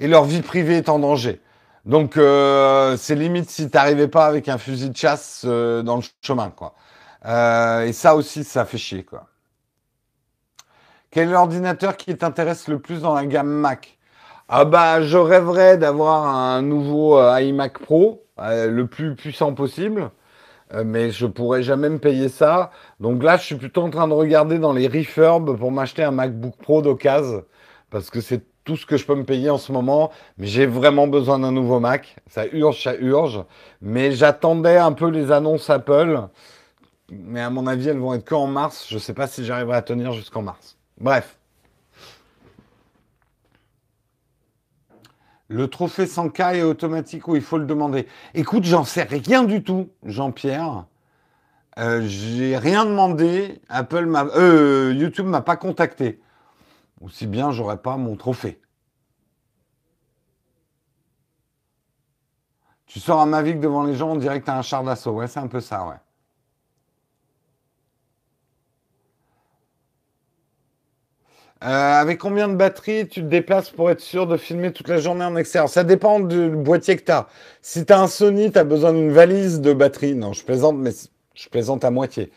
[0.03, 1.41] et leur vie privée est en danger.
[1.85, 6.03] Donc euh, c'est limite si t'arrivais pas avec un fusil de chasse euh, dans le
[6.21, 6.75] chemin, quoi.
[7.25, 9.25] Euh, et ça aussi, ça fait chier, quoi.
[11.09, 13.97] Quel est l'ordinateur qui t'intéresse le plus dans la gamme Mac?
[14.47, 20.11] Ah bah, je rêverais d'avoir un nouveau iMac Pro, le plus puissant possible,
[20.85, 22.71] mais je pourrais jamais me payer ça.
[22.99, 26.11] Donc là, je suis plutôt en train de regarder dans les refurbs pour m'acheter un
[26.11, 27.43] MacBook Pro d'occasion,
[27.89, 30.65] parce que c'est tout ce que je peux me payer en ce moment, mais j'ai
[30.65, 32.15] vraiment besoin d'un nouveau Mac.
[32.27, 33.43] Ça urge, ça urge.
[33.81, 36.27] Mais j'attendais un peu les annonces Apple.
[37.09, 38.85] Mais à mon avis, elles vont être qu'en mars.
[38.87, 40.77] Je ne sais pas si j'arriverai à tenir jusqu'en mars.
[40.99, 41.40] Bref.
[45.51, 49.63] Le trophée 100K est automatique ou il faut le demander Écoute, j'en sais rien du
[49.63, 50.85] tout, Jean-Pierre.
[51.77, 53.61] Euh, j'ai rien demandé.
[53.69, 56.19] Apple m'a, euh, YouTube m'a pas contacté
[57.01, 58.61] aussi bien j'aurais pas mon trophée.
[62.85, 65.11] Tu sors un Mavic devant les gens, on dirait que un char d'assaut.
[65.11, 65.95] Ouais, c'est un peu ça, ouais.
[71.63, 74.97] Euh, avec combien de batteries tu te déplaces pour être sûr de filmer toute la
[74.99, 75.69] journée en extérieur?
[75.69, 77.27] Ça dépend du boîtier que tu as.
[77.61, 80.15] Si tu as un Sony, tu as besoin d'une valise de batterie.
[80.15, 80.91] Non, je plaisante, mais
[81.35, 82.31] je plaisante à moitié.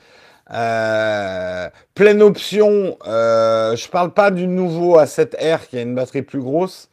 [0.52, 6.40] Euh, pleine option, euh, je parle pas du nouveau A7R qui a une batterie plus
[6.40, 6.90] grosse,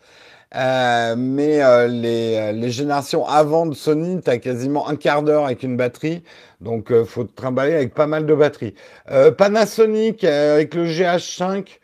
[0.55, 5.45] euh, mais euh, les, les, générations avant de Sony, tu as quasiment un quart d'heure
[5.45, 6.23] avec une batterie,
[6.61, 8.75] donc faut te trimballer avec pas mal de batteries.
[9.37, 11.79] Panasonic avec le GH5,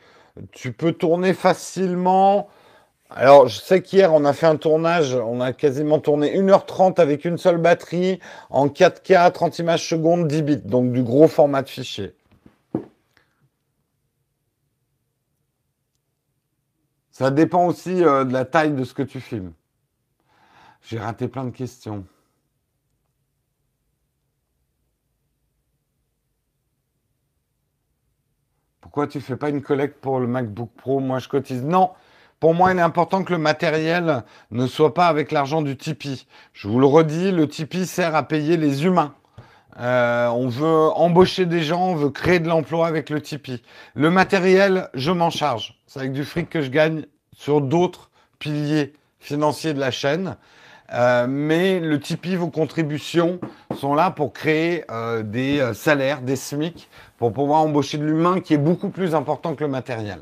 [0.52, 2.50] tu peux tourner facilement
[3.10, 7.24] alors, je sais qu'hier, on a fait un tournage, on a quasiment tourné 1h30 avec
[7.24, 8.20] une seule batterie,
[8.50, 12.14] en 4K, 30 images secondes, 10 bits, donc du gros format de fichier.
[17.12, 19.54] Ça dépend aussi euh, de la taille de ce que tu filmes.
[20.84, 22.06] J'ai raté plein de questions.
[29.06, 31.00] Tu fais pas une collecte pour le MacBook Pro?
[31.00, 31.64] Moi, je cotise.
[31.64, 31.92] Non,
[32.40, 36.26] pour moi, il est important que le matériel ne soit pas avec l'argent du Tipeee.
[36.54, 39.14] Je vous le redis, le Tipeee sert à payer les humains.
[39.80, 43.62] Euh, on veut embaucher des gens, on veut créer de l'emploi avec le Tipeee.
[43.94, 45.80] Le matériel, je m'en charge.
[45.86, 47.06] C'est avec du fric que je gagne
[47.36, 48.10] sur d'autres
[48.40, 50.38] piliers financiers de la chaîne.
[50.94, 53.40] Euh, mais le Tipeee, vos contributions
[53.76, 58.54] sont là pour créer euh, des salaires, des SMIC, pour pouvoir embaucher de l'humain qui
[58.54, 60.20] est beaucoup plus important que le matériel.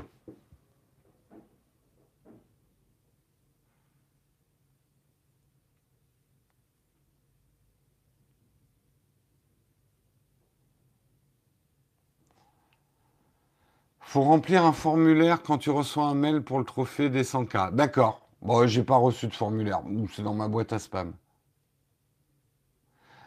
[14.15, 17.75] faut remplir un formulaire quand tu reçois un mail pour le trophée des 100K.
[17.75, 18.24] D'accord.
[18.45, 19.81] Bon, j'ai pas reçu de formulaire.
[20.13, 21.13] C'est dans ma boîte à spam.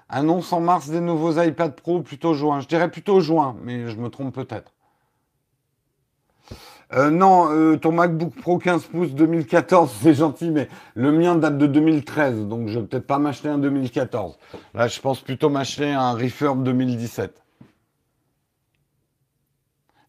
[0.09, 2.61] Annonce en mars des nouveaux iPad Pro plutôt juin.
[2.61, 4.73] Je dirais plutôt juin, mais je me trompe peut-être.
[6.93, 11.59] Euh, non, euh, ton MacBook Pro 15 pouces 2014, c'est gentil, mais le mien date
[11.59, 14.39] de 2013, donc je vais peut-être pas m'acheter un 2014.
[14.73, 17.43] Là, je pense plutôt m'acheter un Refurb 2017.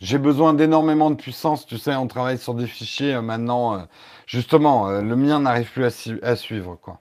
[0.02, 3.76] J'ai besoin d'énormément de puissance, tu sais, on travaille sur des fichiers euh, maintenant.
[3.76, 3.80] Euh,
[4.28, 5.84] justement, euh, le mien n'arrive plus
[6.24, 7.00] à, suivre, quoi.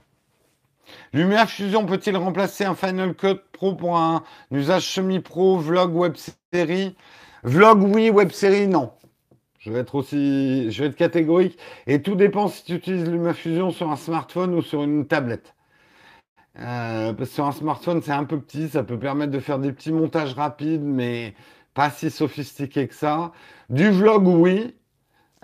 [1.12, 6.16] Lumière Fusion peut-il remplacer un Final Cut Pro pour un, usage semi-pro, vlog, web
[6.52, 6.96] série?
[7.44, 8.90] Vlog, oui, web série, non.
[9.60, 11.56] Je vais être aussi, je vais être catégorique.
[11.86, 15.54] Et tout dépend si tu utilises Lumière Fusion sur un smartphone ou sur une tablette.
[16.54, 19.72] parce que sur un smartphone, c'est un peu petit, ça peut permettre de faire des
[19.72, 21.34] petits montages rapides, mais
[21.78, 23.30] pas si sophistiqué que ça.
[23.70, 24.76] Du vlog, oui.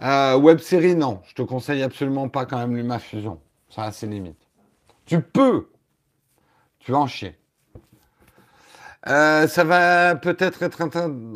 [0.03, 1.23] Euh, web série, non.
[1.29, 3.41] Je te conseille absolument pas quand même LumaFusion.
[3.69, 4.45] Ça a ses limites.
[5.07, 5.69] Tu peux.
[6.81, 7.39] Tu vas en chier.
[9.07, 10.83] Euh, ça va peut-être être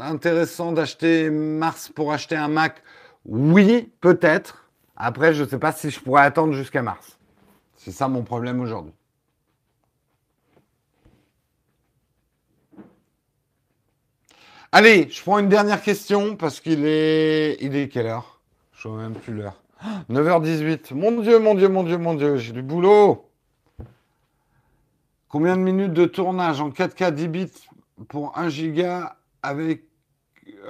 [0.00, 2.82] intéressant d'acheter Mars pour acheter un Mac.
[3.24, 4.68] Oui, peut-être.
[4.96, 7.20] Après, je ne sais pas si je pourrais attendre jusqu'à mars.
[7.76, 8.97] C'est ça mon problème aujourd'hui.
[14.70, 17.56] Allez, je prends une dernière question parce qu'il est.
[17.62, 18.38] Il est quelle heure?
[18.72, 19.62] Je vois même plus l'heure.
[20.10, 20.94] 9h18.
[20.94, 23.30] Mon Dieu, mon Dieu, mon Dieu, mon Dieu, j'ai du boulot.
[25.30, 27.52] Combien de minutes de tournage en 4K 10 bits
[28.08, 29.84] pour 1 giga avec.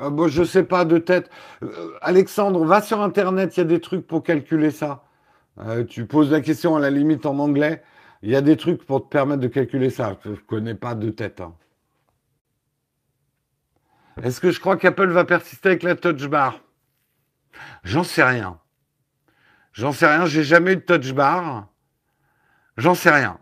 [0.01, 1.29] Ah bon, je sais pas de tête.
[1.65, 5.05] Euh, Alexandre, va sur Internet, il y a des trucs pour calculer ça.
[5.61, 7.83] Euh, tu poses la question à la limite en anglais.
[8.23, 10.17] Il y a des trucs pour te permettre de calculer ça.
[10.25, 11.41] Je ne connais pas de tête.
[11.41, 11.55] Hein.
[14.23, 16.61] Est-ce que je crois qu'Apple va persister avec la touch bar?
[17.85, 18.59] J'en sais rien.
[19.73, 21.69] J'en sais rien, j'ai jamais eu de touch bar.
[22.77, 23.39] J'en sais rien.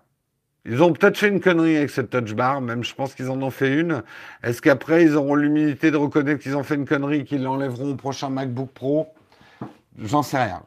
[0.64, 3.40] Ils ont peut-être fait une connerie avec cette touch bar, même je pense qu'ils en
[3.40, 4.02] ont fait une.
[4.42, 7.96] Est-ce qu'après ils auront l'humilité de reconnaître qu'ils ont fait une connerie qu'ils l'enlèveront au
[7.96, 9.14] prochain MacBook Pro?
[9.98, 10.62] J'en sais rien.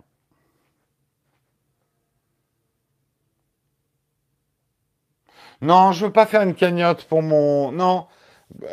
[5.62, 7.72] Non, je veux pas faire une cagnotte pour mon.
[7.72, 8.08] Non,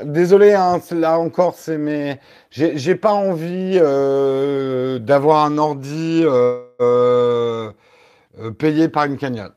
[0.05, 2.19] Désolé, hein, là encore, c'est mais
[2.51, 7.73] j'ai pas envie euh, d'avoir un ordi euh, euh,
[8.59, 9.55] payé par une cagnotte.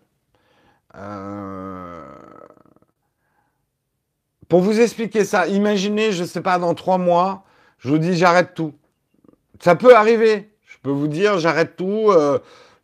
[4.49, 7.43] Pour vous expliquer ça, imaginez, je sais pas, dans trois mois,
[7.77, 8.73] je vous dis j'arrête tout.
[9.61, 10.49] Ça peut arriver.
[10.65, 12.11] Je peux vous dire j'arrête tout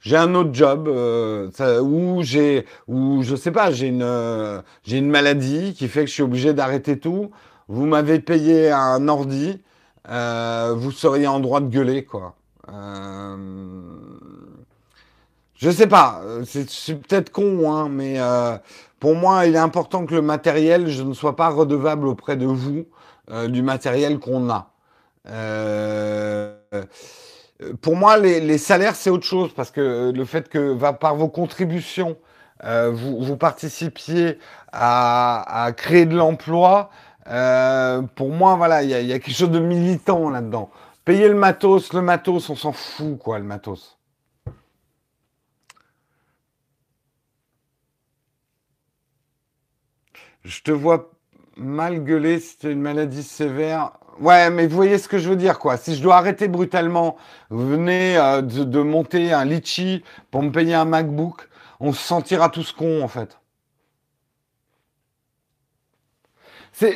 [0.06, 1.50] j'ai un autre job euh,
[1.82, 6.14] où j'ai ou je sais pas j'ai une j'ai une maladie qui fait que je
[6.14, 7.32] suis obligé d'arrêter tout.
[7.68, 9.62] Vous m'avez payé un ordi
[10.10, 12.36] euh, vous seriez en droit de gueuler quoi.
[12.72, 13.36] Euh,
[15.56, 18.58] je sais pas c'est peut-être con hein, mais euh,
[19.00, 22.46] pour moi il est important que le matériel je ne sois pas redevable auprès de
[22.46, 22.86] vous
[23.32, 24.70] euh, du matériel qu'on a.
[25.28, 26.84] Euh, euh,
[27.82, 32.18] pour moi, les, salaires, c'est autre chose parce que le fait que par vos contributions,
[32.64, 34.40] euh, vous, participiez
[34.72, 36.90] à, créer de l'emploi,
[37.28, 40.70] euh, pour moi, voilà, il y a, quelque chose de militant là-dedans.
[41.06, 43.98] Payer le matos, le matos, on s'en fout, quoi, le matos.
[50.44, 51.12] Je te vois
[51.58, 53.92] mal gueuler tu une maladie sévère.
[54.20, 55.76] Ouais, mais vous voyez ce que je veux dire, quoi.
[55.76, 57.18] Si je dois arrêter brutalement,
[57.50, 61.50] vous venez euh, de, monter un litchi pour me payer un MacBook,
[61.82, 63.38] on se sentira tous cons, en fait.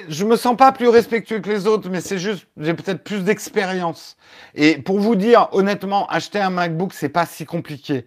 [0.09, 3.23] Je me sens pas plus respectueux que les autres, mais c'est juste, j'ai peut-être plus
[3.23, 4.17] d'expérience.
[4.55, 8.05] Et pour vous dire, honnêtement, acheter un MacBook, c'est pas si compliqué.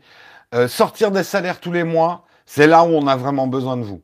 [0.54, 3.82] Euh, sortir des salaires tous les mois, c'est là où on a vraiment besoin de
[3.82, 4.02] vous.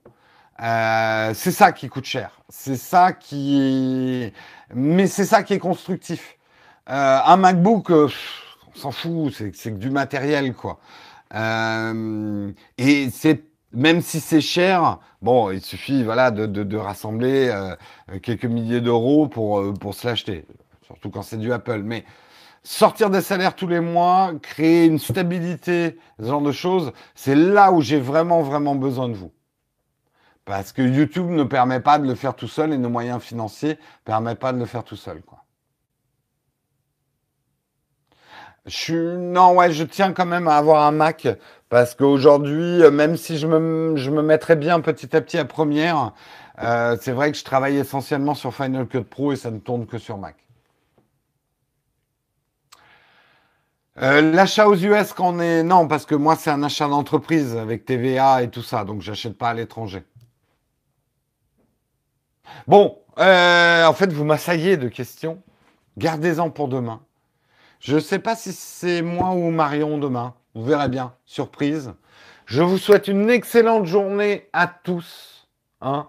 [0.60, 2.40] Euh, c'est ça qui coûte cher.
[2.48, 4.32] C'est ça qui,
[4.74, 6.36] mais c'est ça qui est constructif.
[6.90, 8.08] Euh, un MacBook, on
[8.74, 10.78] s'en fout, c'est que du matériel, quoi.
[11.34, 17.54] et c'est même si c'est cher, bon, il suffit voilà de, de, rassembler
[18.22, 20.46] quelques milliers d'euros pour pour se l'acheter,
[20.86, 21.82] surtout quand c'est du Apple.
[21.84, 22.04] Mais
[22.62, 27.72] sortir des salaires tous les mois, créer une stabilité, ce genre de choses, c'est là
[27.72, 29.30] où j'ai vraiment, vraiment besoin de vous.
[30.48, 33.74] Parce que YouTube ne permet pas de le faire tout seul et nos moyens financiers
[33.74, 35.20] ne permettent pas de le faire tout seul.
[38.64, 38.94] Je suis...
[38.94, 41.28] Non, ouais, je tiens quand même à avoir un Mac
[41.68, 46.14] parce qu'aujourd'hui, même si je me, je me mettrais bien petit à petit à première,
[46.62, 49.86] euh, c'est vrai que je travaille essentiellement sur Final Cut Pro et ça ne tourne
[49.86, 50.36] que sur Mac.
[54.00, 55.62] Euh, l'achat aux US quand on est...
[55.62, 59.36] Non, parce que moi, c'est un achat d'entreprise avec TVA et tout ça, donc j'achète
[59.36, 60.04] pas à l'étranger.
[62.66, 65.42] Bon, euh, en fait, vous m'assaillez de questions.
[65.96, 67.00] Gardez-en pour demain.
[67.80, 70.34] Je ne sais pas si c'est moi ou Marion demain.
[70.54, 71.14] Vous verrez bien.
[71.26, 71.92] Surprise.
[72.46, 75.48] Je vous souhaite une excellente journée à tous.
[75.80, 76.08] Hein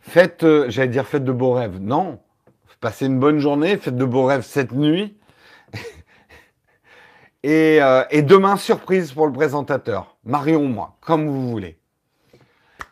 [0.00, 1.78] faites, euh, j'allais dire faites de beaux rêves.
[1.80, 2.20] Non.
[2.80, 3.76] Passez une bonne journée.
[3.76, 5.16] Faites de beaux rêves cette nuit.
[7.46, 10.16] Euh, et, demain, surprise pour le présentateur.
[10.24, 11.78] Marion, moi, comme vous voulez.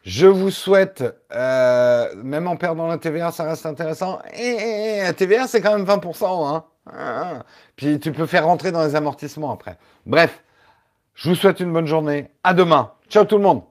[0.03, 4.19] Je vous souhaite, euh, même en perdant la TVA, ça reste intéressant.
[4.37, 6.49] La TVA, c'est quand même 20%.
[6.49, 6.65] Hein.
[6.87, 7.45] Ah.
[7.77, 9.79] Puis tu peux faire rentrer dans les amortissements après.
[10.07, 10.43] Bref,
[11.15, 12.31] je vous souhaite une bonne journée.
[12.43, 12.93] À demain.
[13.09, 13.63] Ciao tout le monde.